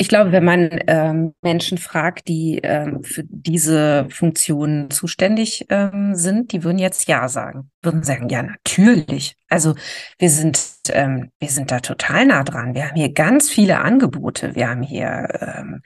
[0.00, 6.52] Ich glaube, wenn man ähm, Menschen fragt, die ähm, für diese Funktionen zuständig ähm, sind,
[6.52, 9.34] die würden jetzt ja sagen, würden sagen, ja natürlich.
[9.48, 9.74] Also
[10.18, 12.74] wir sind ähm, wir sind da total nah dran.
[12.74, 14.54] Wir haben hier ganz viele Angebote.
[14.54, 15.82] Wir haben hier ähm,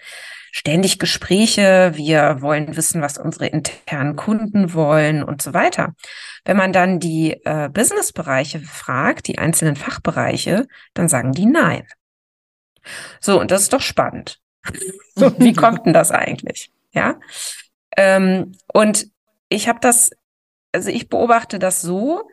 [0.52, 5.94] ständig Gespräche, wir wollen wissen, was unsere internen Kunden wollen und so weiter.
[6.44, 11.84] Wenn man dann die äh, Businessbereiche fragt, die einzelnen Fachbereiche, dann sagen die nein.
[13.20, 14.40] So, und das ist doch spannend.
[15.14, 16.70] so, wie kommt denn das eigentlich?
[16.92, 17.18] Ja.
[17.96, 19.08] Ähm, und
[19.48, 20.10] ich habe das,
[20.72, 22.28] also ich beobachte das so,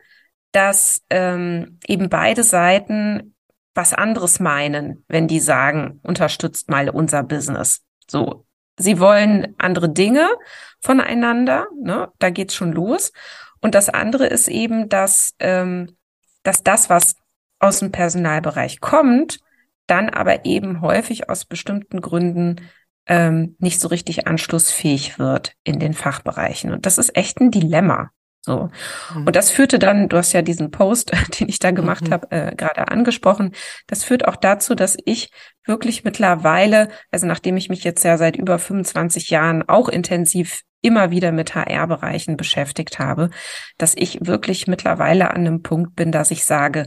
[0.52, 3.34] dass ähm, eben beide Seiten
[3.74, 7.82] was anderes meinen, wenn die sagen, unterstützt mal unser Business.
[8.08, 8.46] So,
[8.76, 10.28] sie wollen andere Dinge
[10.80, 12.10] voneinander, ne?
[12.18, 13.12] da geht's schon los.
[13.60, 15.96] Und das andere ist eben, dass, ähm,
[16.42, 17.14] dass das, was
[17.58, 19.38] aus dem Personalbereich kommt,
[19.90, 22.56] dann aber eben häufig aus bestimmten Gründen
[23.06, 26.72] ähm, nicht so richtig anschlussfähig wird in den Fachbereichen.
[26.72, 28.10] Und das ist echt ein Dilemma.
[28.42, 28.70] So.
[29.14, 29.26] Mhm.
[29.26, 32.12] Und das führte dann, du hast ja diesen Post, den ich da gemacht mhm.
[32.12, 33.52] habe, äh, gerade angesprochen,
[33.86, 35.30] das führt auch dazu, dass ich
[35.66, 41.10] wirklich mittlerweile, also nachdem ich mich jetzt ja seit über 25 Jahren auch intensiv immer
[41.10, 43.30] wieder mit HR-Bereichen beschäftigt habe,
[43.76, 46.86] dass ich wirklich mittlerweile an einem Punkt bin, dass ich sage,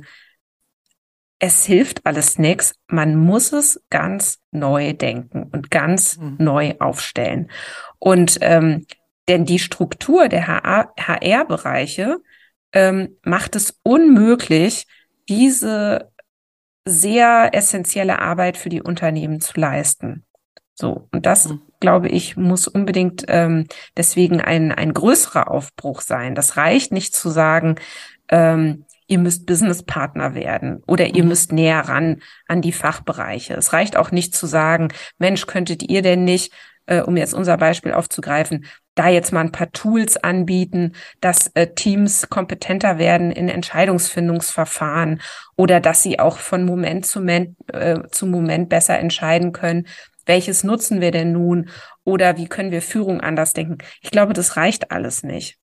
[1.44, 2.74] es hilft alles nichts.
[2.88, 6.38] Man muss es ganz neu denken und ganz mhm.
[6.40, 7.52] neu aufstellen.
[8.00, 8.86] Und ähm,
[9.28, 12.20] denn die Struktur der HR-Bereiche
[12.72, 14.88] ähm, macht es unmöglich,
[15.28, 16.14] diese
[16.86, 20.24] sehr essentielle Arbeit für die Unternehmen zu leisten.
[20.76, 21.62] So, und das, mhm.
[21.82, 23.68] glaube ich, muss unbedingt ähm,
[23.98, 26.36] deswegen ein, ein größerer Aufbruch sein.
[26.36, 27.76] Das reicht nicht zu sagen,
[28.30, 31.30] ähm, ihr müsst Businesspartner werden oder ihr mhm.
[31.30, 33.54] müsst näher ran an die Fachbereiche.
[33.54, 34.88] Es reicht auch nicht zu sagen,
[35.20, 36.52] Mensch, könntet ihr denn nicht,
[36.88, 41.68] äh, um jetzt unser Beispiel aufzugreifen, da jetzt mal ein paar Tools anbieten, dass äh,
[41.76, 45.22] Teams kompetenter werden in Entscheidungsfindungsverfahren
[45.56, 49.88] oder dass sie auch von Moment zu Moment, äh, zu Moment besser entscheiden können,
[50.26, 51.70] welches nutzen wir denn nun
[52.04, 53.78] oder wie können wir Führung anders denken.
[54.02, 55.60] Ich glaube, das reicht alles nicht.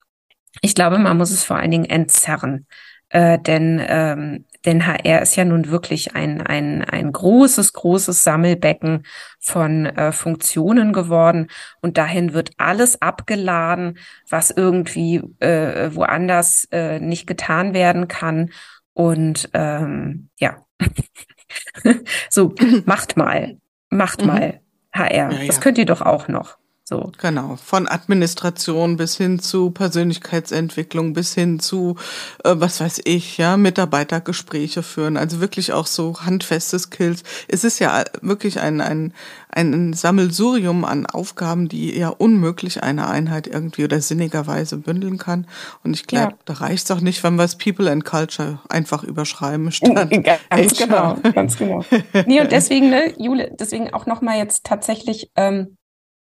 [0.63, 2.67] Ich glaube, man muss es vor allen Dingen entzerren
[3.11, 9.05] äh, denn, ähm, denn HR ist ja nun wirklich ein, ein, ein großes, großes Sammelbecken
[9.41, 11.49] von äh, Funktionen geworden
[11.81, 13.99] und dahin wird alles abgeladen,
[14.29, 18.51] was irgendwie äh, woanders äh, nicht getan werden kann.
[18.93, 20.65] Und ähm, ja,
[22.31, 22.55] so
[22.85, 23.59] macht mal,
[23.89, 24.27] macht mhm.
[24.27, 24.61] mal
[24.93, 25.15] HR.
[25.15, 25.47] Ja, ja.
[25.47, 26.59] Das könnt ihr doch auch noch.
[26.91, 27.13] So.
[27.19, 31.95] Genau, von Administration bis hin zu Persönlichkeitsentwicklung, bis hin zu,
[32.43, 37.23] äh, was weiß ich, ja, Mitarbeitergespräche führen, also wirklich auch so handfeste Skills.
[37.47, 39.15] Es ist ja wirklich ein, ein,
[39.51, 45.47] ein Sammelsurium an Aufgaben, die ja unmöglich eine Einheit irgendwie oder sinnigerweise bündeln kann.
[45.85, 46.39] Und ich glaube, ja.
[46.45, 50.11] da reicht es auch nicht, wenn wir es People and Culture einfach überschreiben statt
[50.51, 51.85] Ganz genau, ganz genau.
[52.27, 55.77] Nee, und deswegen, ne, Jule, deswegen auch nochmal jetzt tatsächlich, ähm,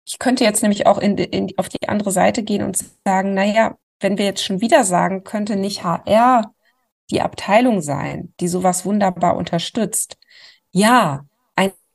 [0.05, 3.77] ich könnte jetzt nämlich auch in, in, auf die andere Seite gehen und sagen, naja,
[3.99, 6.53] wenn wir jetzt schon wieder sagen, könnte nicht HR
[7.09, 10.17] die Abteilung sein, die sowas wunderbar unterstützt.
[10.71, 11.25] Ja,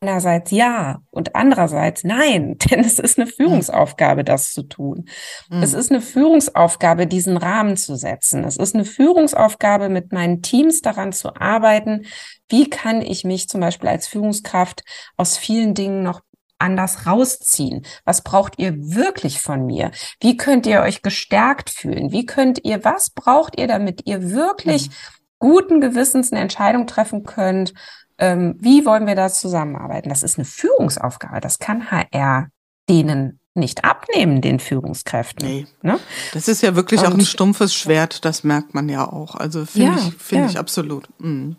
[0.01, 5.09] einerseits ja und andererseits nein, denn es ist eine Führungsaufgabe, das zu tun.
[5.51, 5.63] Mhm.
[5.63, 8.45] Es ist eine Führungsaufgabe, diesen Rahmen zu setzen.
[8.45, 12.07] Es ist eine Führungsaufgabe, mit meinen Teams daran zu arbeiten,
[12.49, 14.83] wie kann ich mich zum Beispiel als Führungskraft
[15.17, 16.21] aus vielen Dingen noch
[16.59, 17.85] anders rausziehen?
[18.05, 19.91] Was braucht ihr wirklich von mir?
[20.21, 22.13] Wie könnt ihr euch gestärkt fühlen?
[22.13, 24.93] Wie könnt ihr, was braucht ihr, damit ihr wirklich mhm.
[25.39, 27.75] guten Gewissens eine Entscheidung treffen könnt?
[28.19, 30.09] Ähm, wie wollen wir da zusammenarbeiten?
[30.09, 31.41] Das ist eine Führungsaufgabe.
[31.41, 32.49] Das kann HR
[32.89, 35.47] denen nicht abnehmen, den Führungskräften.
[35.47, 35.67] Nee.
[35.83, 35.99] Ne?
[36.33, 39.35] Das ist ja wirklich Und, auch ein stumpfes Schwert, das merkt man ja auch.
[39.35, 40.51] Also finde ja, ich, finde ja.
[40.51, 41.09] ich absolut.
[41.19, 41.57] Mhm.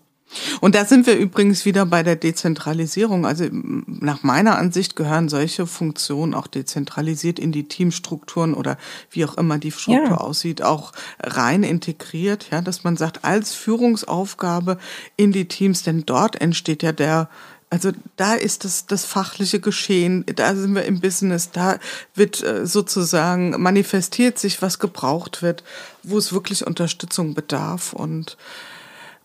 [0.61, 3.25] Und da sind wir übrigens wieder bei der Dezentralisierung.
[3.25, 8.77] Also nach meiner Ansicht gehören solche Funktionen auch dezentralisiert in die Teamstrukturen oder
[9.11, 10.17] wie auch immer die Struktur ja.
[10.17, 14.77] aussieht, auch rein integriert, ja, dass man sagt, als Führungsaufgabe
[15.15, 17.30] in die Teams, denn dort entsteht ja der
[17.71, 21.77] also da ist das, das fachliche Geschehen, da sind wir im Business, da
[22.15, 25.63] wird äh, sozusagen manifestiert sich, was gebraucht wird,
[26.01, 28.38] wo es wirklich Unterstützung bedarf und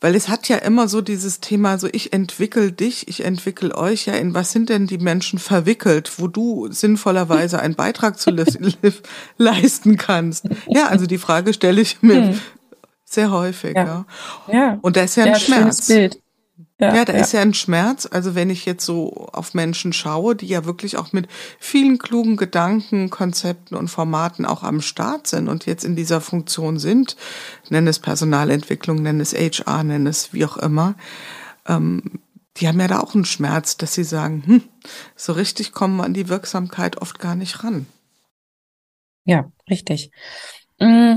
[0.05, 4.05] weil es hat ja immer so dieses Thema, so ich entwickel dich, ich entwickel euch
[4.05, 8.45] ja, in was sind denn die Menschen verwickelt, wo du sinnvollerweise einen Beitrag zu le
[9.39, 10.45] leisten kannst.
[10.69, 12.41] Ja, also die Frage stelle ich mir hm.
[13.07, 13.75] sehr häufig.
[13.75, 14.05] Ja.
[14.47, 14.53] ja.
[14.53, 14.79] ja.
[14.83, 15.87] Und das ist ja ein ja, Schmerz.
[15.87, 16.21] Bild.
[16.81, 17.21] Ja, ja da ja.
[17.21, 18.09] ist ja ein Schmerz.
[18.11, 22.37] Also wenn ich jetzt so auf Menschen schaue, die ja wirklich auch mit vielen klugen
[22.37, 27.17] Gedanken, Konzepten und Formaten auch am Start sind und jetzt in dieser Funktion sind,
[27.69, 30.97] nenne es Personalentwicklung, nenne es HR, nenne es wie auch immer,
[31.67, 32.21] ähm,
[32.57, 34.63] die haben ja da auch einen Schmerz, dass sie sagen, hm,
[35.17, 37.87] so richtig kommen wir an die Wirksamkeit oft gar nicht ran.
[39.25, 40.11] Ja, richtig.
[40.79, 41.17] Mm,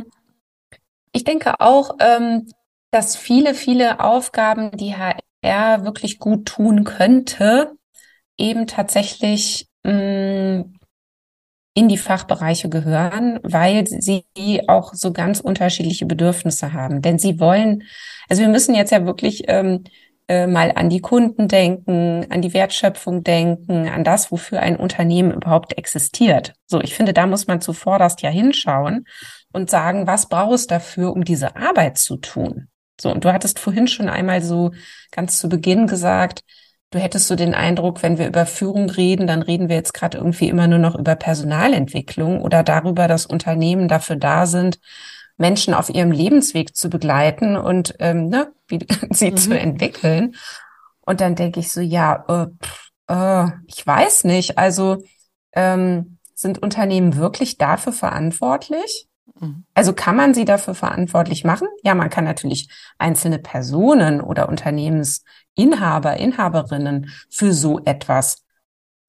[1.12, 2.50] ich denke auch, ähm,
[2.92, 7.72] dass viele, viele Aufgaben, die HR er wirklich gut tun könnte,
[8.38, 10.74] eben tatsächlich mh, mm,
[11.74, 14.24] in die Fachbereiche gehören, weil sie
[14.68, 17.04] auch so ganz unterschiedliche Bedürfnisse haben.
[17.04, 17.84] Denn sie wollen,
[18.28, 19.84] also wir müssen jetzt ja wirklich ähm,
[20.28, 25.32] äh, mal an die Kunden denken, an die Wertschöpfung denken, an das, wofür ein Unternehmen
[25.32, 26.54] überhaupt existiert.
[26.66, 29.06] So, ich finde, da muss man zuvorderst ja hinschauen
[29.54, 32.70] und sagen, was brauchst dafür, um diese Arbeit zu tun?
[33.00, 34.72] So, und du hattest vorhin schon einmal so
[35.12, 36.44] ganz zu Beginn gesagt,
[36.90, 40.18] Du hättest so den Eindruck, wenn wir über Führung reden, dann reden wir jetzt gerade
[40.18, 44.80] irgendwie immer nur noch über Personalentwicklung oder darüber, dass Unternehmen dafür da sind,
[45.36, 48.80] Menschen auf ihrem Lebensweg zu begleiten und ähm, ne, wie,
[49.12, 49.38] sie mhm.
[49.38, 50.36] zu entwickeln.
[51.02, 54.58] Und dann denke ich so, ja, äh, pff, äh, ich weiß nicht.
[54.58, 55.04] Also
[55.54, 59.08] ähm, sind Unternehmen wirklich dafür verantwortlich?
[59.74, 61.68] Also kann man sie dafür verantwortlich machen?
[61.84, 68.44] Ja, man kann natürlich einzelne Personen oder Unternehmensinhaber, Inhaberinnen für so etwas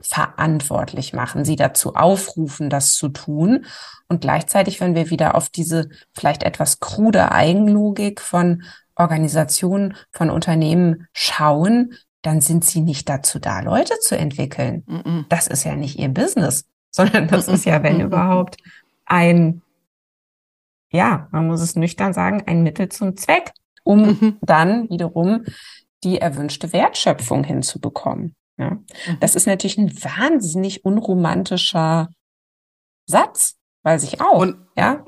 [0.01, 3.67] verantwortlich machen, sie dazu aufrufen, das zu tun.
[4.09, 8.63] Und gleichzeitig, wenn wir wieder auf diese vielleicht etwas krude Eigenlogik von
[8.95, 14.85] Organisationen, von Unternehmen schauen, dann sind sie nicht dazu da, Leute zu entwickeln.
[14.87, 18.57] Mm Das ist ja nicht ihr Business, sondern das ist ja, wenn überhaupt,
[19.07, 19.63] ein
[20.91, 23.53] ja, man muss es nüchtern sagen, ein Mittel zum Zweck,
[23.85, 24.39] um mhm.
[24.41, 25.45] dann wiederum
[26.05, 28.35] die erwünschte Wertschöpfung hinzubekommen.
[28.59, 28.71] Ja.
[28.71, 28.85] Mhm.
[29.21, 32.09] Das ist natürlich ein wahnsinnig unromantischer
[33.07, 34.39] Satz, weiß ich auch.
[34.39, 35.05] Und, ja.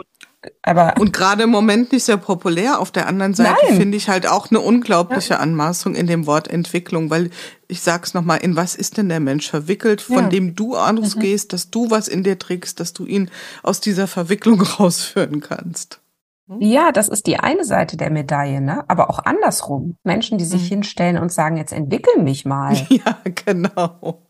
[0.62, 2.80] Aber und gerade im Moment nicht sehr populär.
[2.80, 5.40] Auf der anderen Seite finde ich halt auch eine unglaubliche ja.
[5.40, 7.30] Anmaßung in dem Wort Entwicklung, weil
[7.68, 10.28] ich sag's nochmal, in was ist denn der Mensch verwickelt, von ja.
[10.28, 11.50] dem du ausgehst, mhm.
[11.50, 13.30] dass du was in dir trägst, dass du ihn
[13.62, 16.00] aus dieser Verwicklung rausführen kannst.
[16.48, 16.60] Hm?
[16.60, 18.84] Ja, das ist die eine Seite der Medaille, ne?
[18.88, 19.96] Aber auch andersrum.
[20.04, 20.68] Menschen, die sich mhm.
[20.68, 22.74] hinstellen und sagen, jetzt entwickel mich mal.
[22.88, 24.26] Ja, genau.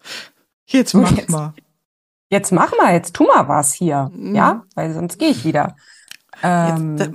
[0.66, 1.54] Jetzt mach jetzt, mal.
[2.30, 4.10] Jetzt mach mal, jetzt tu mal was hier.
[4.14, 4.34] Mhm.
[4.34, 5.76] Ja, weil sonst gehe ich wieder.
[6.42, 7.10] Ähm, jetzt,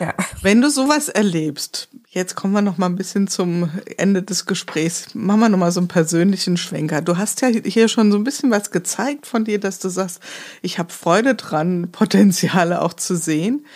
[0.00, 0.14] ja.
[0.40, 5.14] Wenn du sowas erlebst, jetzt kommen wir noch mal ein bisschen zum Ende des Gesprächs.
[5.14, 7.02] Machen wir noch mal so einen persönlichen Schwenker.
[7.02, 10.20] Du hast ja hier schon so ein bisschen was gezeigt von dir, dass du sagst,
[10.62, 13.66] ich habe Freude dran, Potenziale auch zu sehen.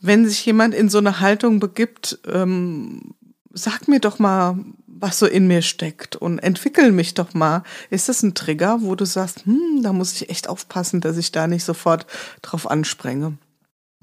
[0.00, 3.14] Wenn sich jemand in so eine Haltung begibt, ähm,
[3.54, 7.62] sag mir doch mal, was so in mir steckt und entwickel mich doch mal.
[7.88, 11.32] Ist das ein Trigger, wo du sagst, hm, da muss ich echt aufpassen, dass ich
[11.32, 12.06] da nicht sofort
[12.42, 12.70] drauf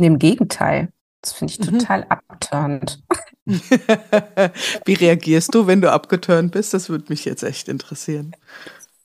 [0.02, 0.14] ansprenge?
[0.14, 0.90] Im Gegenteil.
[1.22, 1.80] Das finde ich mhm.
[1.80, 3.04] total abturnt.
[3.46, 6.74] Wie reagierst du, wenn du abgeturnt bist?
[6.74, 8.36] Das würde mich jetzt echt interessieren.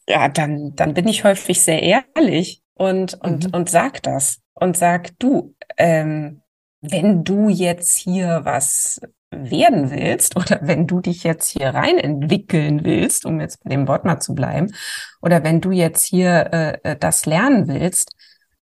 [0.08, 3.50] Ja, dann, dann bin ich häufig sehr ehrlich und, und, mhm.
[3.54, 4.38] und sag das.
[4.54, 6.42] Und sag, du, ähm,
[6.80, 12.84] wenn du jetzt hier was werden willst oder wenn du dich jetzt hier rein entwickeln
[12.84, 14.72] willst, um jetzt bei dem Wort mal zu bleiben,
[15.20, 18.12] oder wenn du jetzt hier äh, äh das lernen willst,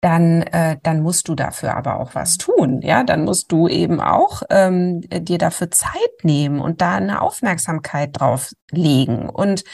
[0.01, 2.81] dann, äh, dann musst du dafür aber auch was tun.
[2.83, 5.93] Ja, dann musst du eben auch ähm, dir dafür Zeit
[6.23, 9.29] nehmen und da eine Aufmerksamkeit drauf legen.
[9.29, 9.65] Und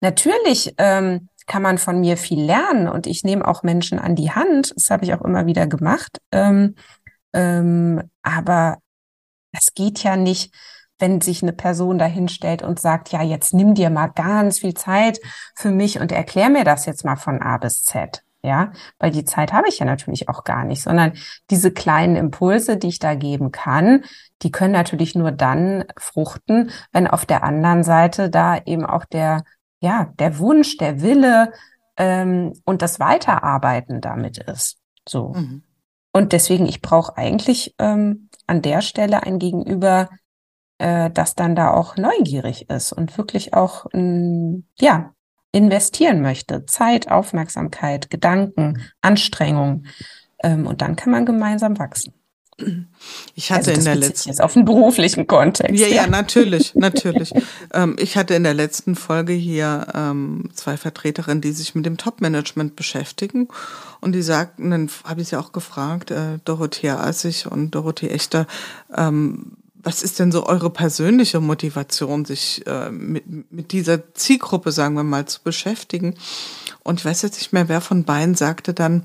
[0.00, 4.30] natürlich ähm, kann man von mir viel lernen und ich nehme auch Menschen an die
[4.30, 4.72] Hand.
[4.76, 6.18] Das habe ich auch immer wieder gemacht.
[6.32, 6.74] Ähm,
[7.32, 8.78] ähm, aber
[9.52, 10.54] es geht ja nicht,
[10.98, 15.18] wenn sich eine Person dahinstellt und sagt, ja, jetzt nimm dir mal ganz viel Zeit
[15.56, 19.24] für mich und erklär mir das jetzt mal von A bis Z ja, weil die
[19.24, 21.12] Zeit habe ich ja natürlich auch gar nicht, sondern
[21.50, 24.04] diese kleinen Impulse, die ich da geben kann,
[24.42, 29.44] die können natürlich nur dann fruchten, wenn auf der anderen Seite da eben auch der,
[29.80, 31.52] ja, der Wunsch, der Wille
[31.96, 34.78] ähm, und das Weiterarbeiten damit ist.
[35.08, 35.34] So.
[35.34, 35.62] Mhm.
[36.12, 40.10] Und deswegen, ich brauche eigentlich ähm, an der Stelle ein Gegenüber,
[40.78, 45.14] äh, das dann da auch neugierig ist und wirklich auch, ähm, ja,
[45.52, 46.66] investieren möchte.
[46.66, 49.84] Zeit, Aufmerksamkeit, Gedanken, Anstrengung.
[50.42, 52.14] Ähm, und dann kann man gemeinsam wachsen.
[53.34, 55.80] Ich hatte also in der letzten jetzt auf den beruflichen Kontext.
[55.80, 57.32] Ja, ja, natürlich, natürlich.
[57.72, 61.96] ähm, ich hatte in der letzten Folge hier ähm, zwei Vertreterinnen, die sich mit dem
[61.96, 63.48] Top-Management beschäftigen
[64.00, 68.46] und die sagten, dann habe ich sie auch gefragt, äh, Dorothea Assig und Dorothee Echter,
[68.94, 74.94] ähm, was ist denn so eure persönliche Motivation, sich äh, mit, mit dieser Zielgruppe, sagen
[74.94, 76.14] wir mal, zu beschäftigen?
[76.82, 79.04] Und ich weiß jetzt nicht mehr, wer von beiden sagte dann,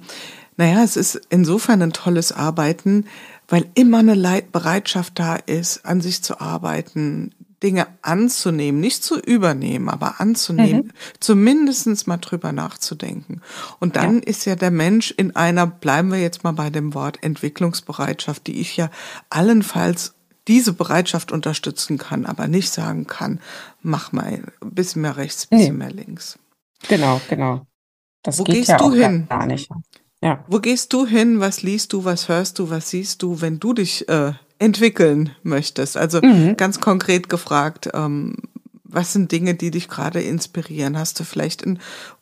[0.55, 3.05] naja, es ist insofern ein tolles Arbeiten,
[3.47, 7.31] weil immer eine Bereitschaft da ist, an sich zu arbeiten,
[7.63, 10.91] Dinge anzunehmen, nicht zu übernehmen, aber anzunehmen, mhm.
[11.19, 13.41] zumindestens mal drüber nachzudenken.
[13.79, 14.23] Und dann ja.
[14.25, 18.59] ist ja der Mensch in einer, bleiben wir jetzt mal bei dem Wort Entwicklungsbereitschaft, die
[18.59, 18.91] ich ja
[19.29, 20.13] allenfalls
[20.47, 23.39] diese Bereitschaft unterstützen kann, aber nicht sagen kann,
[23.81, 25.85] mach mal ein bisschen mehr rechts, ein bisschen nee.
[25.85, 26.39] mehr links.
[26.87, 27.65] Genau, genau.
[28.23, 29.27] Das Wo gehst ja du auch hin?
[29.29, 29.69] gar nicht.
[30.21, 30.43] Ja.
[30.47, 31.39] Wo gehst du hin?
[31.39, 32.03] Was liest du?
[32.05, 32.69] Was hörst du?
[32.69, 35.97] Was siehst du, wenn du dich äh, entwickeln möchtest?
[35.97, 36.57] Also Mhm.
[36.57, 38.35] ganz konkret gefragt, ähm,
[38.83, 40.97] was sind Dinge, die dich gerade inspirieren?
[40.97, 41.79] Hast du vielleicht ein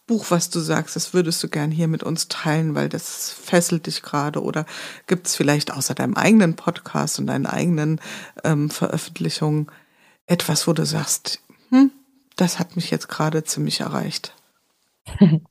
[0.07, 3.87] Buch, was du sagst, das würdest du gern hier mit uns teilen, weil das fesselt
[3.87, 4.43] dich gerade?
[4.43, 4.65] Oder
[5.07, 7.99] gibt es vielleicht außer deinem eigenen Podcast und deinen eigenen
[8.43, 9.67] ähm, Veröffentlichungen
[10.27, 11.91] etwas, wo du sagst, hm,
[12.35, 14.33] das hat mich jetzt gerade ziemlich erreicht?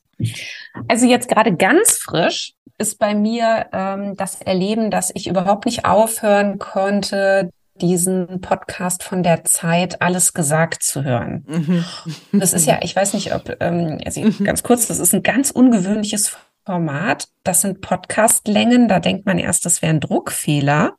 [0.86, 5.84] Also jetzt gerade ganz frisch ist bei mir ähm, das Erleben, dass ich überhaupt nicht
[5.84, 7.50] aufhören konnte,
[7.80, 11.44] diesen Podcast von der Zeit alles gesagt zu hören.
[11.46, 11.84] Mhm.
[12.32, 15.50] Das ist ja, ich weiß nicht, ob, ähm, also ganz kurz, das ist ein ganz
[15.50, 17.28] ungewöhnliches Format.
[17.42, 20.96] Das sind Podcastlängen, da denkt man erst, das wäre ein Druckfehler,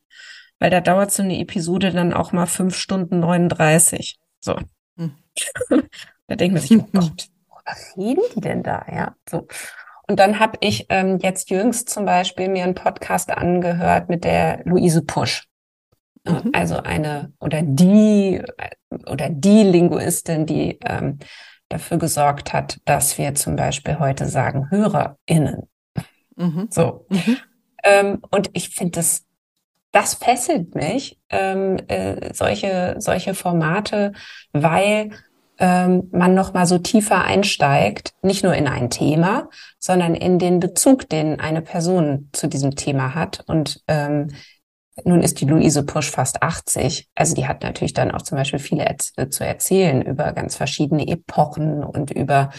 [0.59, 4.17] weil da dauert so eine Episode dann auch mal fünf Stunden 39.
[4.39, 4.57] So.
[4.97, 5.15] Hm.
[6.27, 7.27] Da denkt man sich, oh Gott,
[7.65, 8.83] was reden die denn da?
[8.91, 9.47] Ja, so.
[10.07, 14.61] Und dann habe ich ähm, jetzt jüngst zum Beispiel mir einen Podcast angehört mit der
[14.65, 15.47] Luise Pusch.
[16.27, 16.51] Mhm.
[16.53, 18.41] Also eine oder die
[19.07, 21.19] oder die Linguistin, die ähm,
[21.69, 25.63] dafür gesorgt hat, dass wir zum Beispiel heute sagen HörerInnen.
[26.35, 26.67] Mhm.
[26.69, 27.05] So.
[27.09, 27.37] Mhm.
[27.83, 29.25] Ähm, und ich finde das,
[29.91, 34.13] das fesselt mich, ähm, äh, solche, solche Formate,
[34.51, 35.11] weil
[35.57, 39.49] ähm, man noch mal so tiefer einsteigt, nicht nur in ein Thema,
[39.79, 43.43] sondern in den Bezug, den eine Person zu diesem Thema hat.
[43.47, 44.29] Und ähm,
[45.03, 47.09] nun ist die Luise Pusch fast 80.
[47.15, 50.55] Also die hat natürlich dann auch zum Beispiel viele erz äh, zu erzählen über ganz
[50.55, 52.49] verschiedene Epochen und über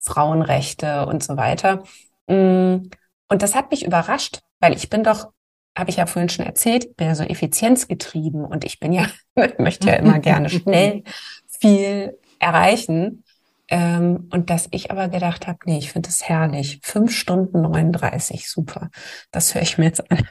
[0.00, 1.82] Frauenrechte und so weiter.
[2.28, 2.88] Mm,
[3.28, 5.30] Und das hat mich überrascht, weil ich bin doch,
[5.76, 9.06] habe ich ja vorhin schon erzählt, bin ja so effizienzgetrieben und ich bin ja,
[9.58, 11.02] möchte ja immer gerne schnell
[11.60, 13.24] viel erreichen.
[13.68, 16.80] Ähm, und dass ich aber gedacht habe, nee, ich finde das herrlich.
[16.82, 18.90] Fünf Stunden 39, super.
[19.30, 20.26] Das höre ich mir jetzt an.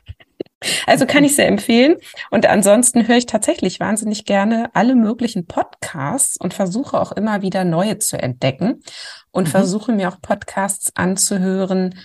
[0.85, 1.95] Also kann ich sehr empfehlen.
[2.29, 7.63] Und ansonsten höre ich tatsächlich wahnsinnig gerne alle möglichen Podcasts und versuche auch immer wieder
[7.63, 8.81] neue zu entdecken
[9.31, 9.51] und Mhm.
[9.51, 11.95] versuche mir auch Podcasts anzuhören,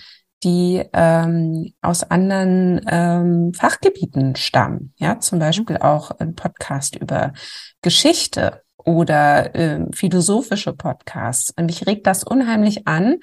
[0.43, 4.93] die ähm, aus anderen ähm, Fachgebieten stammen.
[4.97, 7.33] Ja, zum Beispiel auch ein Podcast über
[7.81, 11.51] Geschichte oder ähm, philosophische Podcasts.
[11.57, 13.17] Und mich regt das unheimlich an,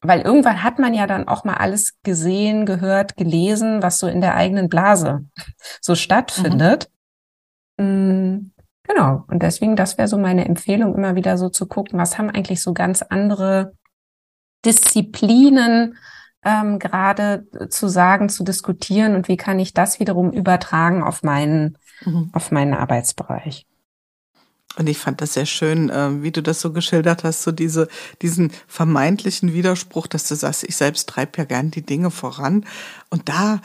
[0.00, 4.20] weil irgendwann hat man ja dann auch mal alles gesehen, gehört, gelesen, was so in
[4.20, 5.24] der eigenen Blase
[5.80, 6.88] so stattfindet.
[7.78, 8.50] Mm,
[8.88, 9.24] Genau.
[9.28, 12.62] Und deswegen, das wäre so meine Empfehlung, immer wieder so zu gucken, was haben eigentlich
[12.62, 13.74] so ganz andere
[14.64, 15.96] Disziplinen
[16.42, 21.76] ähm, gerade zu sagen, zu diskutieren und wie kann ich das wiederum übertragen auf meinen,
[22.04, 22.30] Mhm.
[22.32, 23.66] auf meinen Arbeitsbereich.
[24.78, 27.88] Und ich fand das sehr schön, äh, wie du das so geschildert hast, so diese,
[28.22, 32.64] diesen vermeintlichen Widerspruch, dass du sagst, ich selbst treibe ja gern die Dinge voran.
[33.10, 33.60] Und da,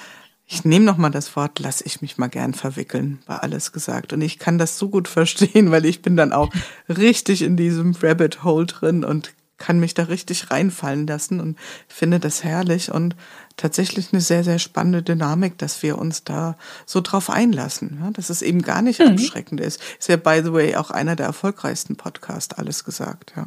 [0.47, 4.11] ich nehme noch mal das Wort, lass ich mich mal gern verwickeln, war alles gesagt.
[4.11, 6.49] Und ich kann das so gut verstehen, weil ich bin dann auch
[6.89, 12.19] richtig in diesem Rabbit Hole drin und kann mich da richtig reinfallen lassen und finde
[12.19, 13.15] das herrlich und
[13.57, 18.29] tatsächlich eine sehr, sehr spannende Dynamik, dass wir uns da so drauf einlassen, ja, dass
[18.29, 19.07] es eben gar nicht Mhm.
[19.09, 19.79] abschreckend ist.
[19.99, 23.45] Ist ja, by the way, auch einer der erfolgreichsten Podcasts, alles gesagt, ja.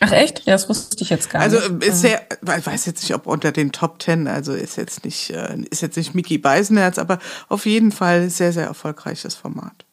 [0.00, 0.46] Ach echt?
[0.46, 1.84] Ja, das wusste ich jetzt gar Also nicht.
[1.84, 2.22] äh, ist sehr,
[2.58, 5.82] ich weiß jetzt nicht, ob unter den Top Ten, also ist jetzt nicht, äh, ist
[5.82, 7.18] jetzt nicht Mickey Beisenherz, aber
[7.50, 9.84] auf jeden Fall sehr, sehr erfolgreiches Format.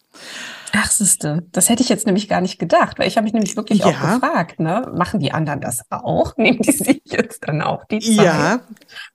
[0.76, 3.56] Ach, siehste, das hätte ich jetzt nämlich gar nicht gedacht, weil ich habe mich nämlich
[3.56, 4.16] wirklich auch Ja.
[4.16, 4.92] gefragt, ne?
[4.96, 6.36] Machen die anderen das auch?
[6.38, 8.26] Nehmen die sich jetzt dann auch die Zeit?
[8.26, 8.60] Ja,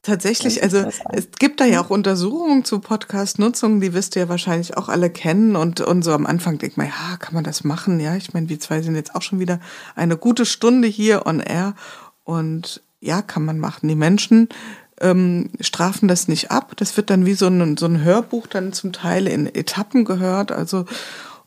[0.03, 0.63] tatsächlich.
[0.63, 4.89] Also es gibt da ja auch Untersuchungen zu Podcast-Nutzung, die wirst du ja wahrscheinlich auch
[4.89, 5.57] alle kennen.
[5.57, 7.99] Und, und so am Anfang denkt man, ja, kann man das machen?
[7.99, 9.59] Ja, ich meine, wir zwei sind jetzt auch schon wieder
[9.97, 11.75] eine gute Stunde hier on air.
[12.23, 13.89] Und ja, kann man machen.
[13.89, 14.49] Die Menschen
[15.01, 16.75] ähm, strafen das nicht ab.
[16.77, 20.53] Das wird dann wie so ein, so ein Hörbuch dann zum Teil in Etappen gehört.
[20.53, 20.85] Also,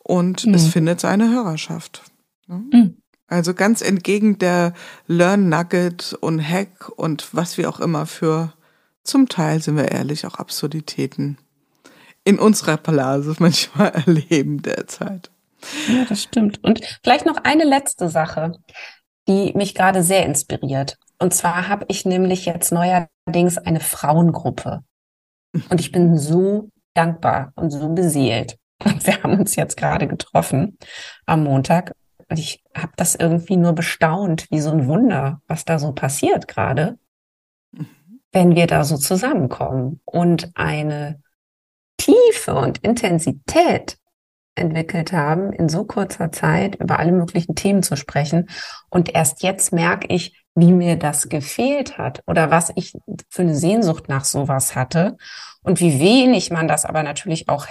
[0.04, 0.70] und es Mhm.
[0.70, 2.04] findet seine Hörerschaft.
[2.48, 2.64] ne?
[2.72, 2.98] Mhm.
[3.28, 4.74] Also ganz entgegen der
[5.08, 8.54] Learn Nugget und Hack und was wir auch immer für,
[9.04, 11.38] zum Teil sind wir ehrlich, auch Absurditäten
[12.26, 15.32] in unserer Blase manchmal erleben derzeit.
[15.88, 16.62] Ja, das stimmt.
[16.64, 18.54] Und vielleicht noch eine letzte Sache,
[19.28, 20.98] die mich gerade sehr inspiriert.
[21.20, 24.84] Und zwar habe ich nämlich jetzt neuerdings eine Frauengruppe.
[25.70, 28.58] Und ich bin so dankbar und so beseelt.
[28.84, 30.78] Und wir haben uns jetzt gerade getroffen
[31.26, 31.94] am Montag.
[32.30, 36.48] Und ich habe das irgendwie nur bestaunt, wie so ein Wunder, was da so passiert
[36.48, 36.98] gerade,
[38.32, 41.22] wenn wir da so zusammenkommen und eine
[41.98, 43.98] Tiefe und Intensität
[44.56, 48.50] entwickelt haben, in so kurzer Zeit über alle möglichen Themen zu sprechen.
[48.90, 52.94] Und erst jetzt merke ich, wie mir das gefehlt hat oder was ich
[53.30, 55.18] für eine Sehnsucht nach sowas hatte
[55.64, 57.68] und wie wenig man das aber natürlich auch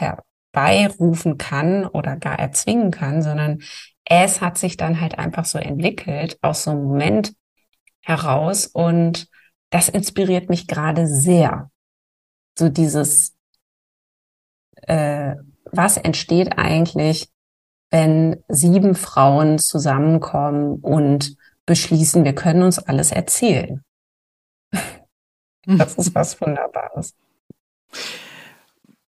[0.52, 3.60] herbeirufen kann oder gar erzwingen kann, sondern
[4.04, 7.34] es hat sich dann halt einfach so entwickelt aus so einem Moment
[8.02, 9.28] heraus und
[9.70, 11.70] das inspiriert mich gerade sehr.
[12.58, 13.36] So dieses,
[14.82, 17.28] äh, was entsteht eigentlich,
[17.90, 21.36] wenn sieben Frauen zusammenkommen und
[21.66, 23.82] beschließen, wir können uns alles erzählen.
[25.66, 27.14] Das ist was Wunderbares.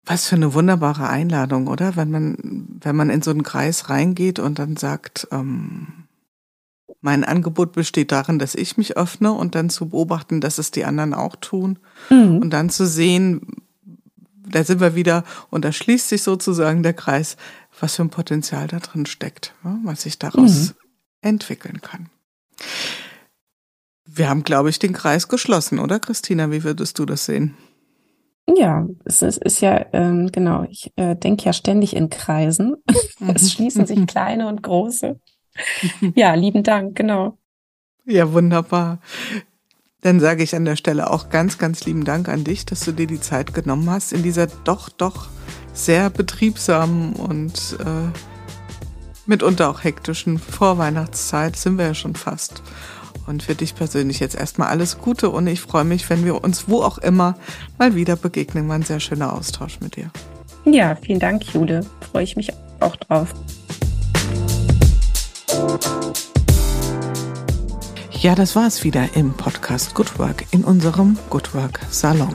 [0.06, 1.96] Was für eine wunderbare Einladung, oder?
[1.96, 6.06] Wenn man, wenn man in so einen Kreis reingeht und dann sagt, ähm,
[7.00, 10.84] mein Angebot besteht darin, dass ich mich öffne und dann zu beobachten, dass es die
[10.84, 11.78] anderen auch tun
[12.08, 12.38] mhm.
[12.38, 13.64] und dann zu sehen,
[14.48, 17.36] da sind wir wieder und da schließt sich sozusagen der Kreis,
[17.80, 19.54] was für ein Potenzial da drin steckt,
[19.84, 20.74] was sich daraus mhm.
[21.20, 22.08] entwickeln kann.
[24.04, 26.50] Wir haben, glaube ich, den Kreis geschlossen, oder Christina?
[26.50, 27.54] Wie würdest du das sehen?
[28.54, 32.76] Ja, es ist, ist ja, ähm, genau, ich äh, denke ja ständig in Kreisen.
[33.34, 35.18] es schließen sich kleine und große.
[36.14, 37.38] Ja, lieben Dank, genau.
[38.04, 39.00] Ja, wunderbar.
[40.02, 42.92] Dann sage ich an der Stelle auch ganz, ganz lieben Dank an dich, dass du
[42.92, 45.28] dir die Zeit genommen hast in dieser doch, doch
[45.72, 48.18] sehr betriebsamen und äh,
[49.26, 52.62] mitunter auch hektischen Vorweihnachtszeit sind wir ja schon fast.
[53.26, 56.68] Und für dich persönlich jetzt erstmal alles Gute und ich freue mich, wenn wir uns
[56.68, 57.36] wo auch immer
[57.78, 58.68] mal wieder begegnen.
[58.68, 60.10] War ein sehr schöner Austausch mit dir.
[60.64, 61.84] Ja, vielen Dank, Jule.
[62.12, 63.34] Freue ich mich auch drauf.
[68.20, 72.34] Ja, das war es wieder im Podcast Good Work in unserem Good Work Salon.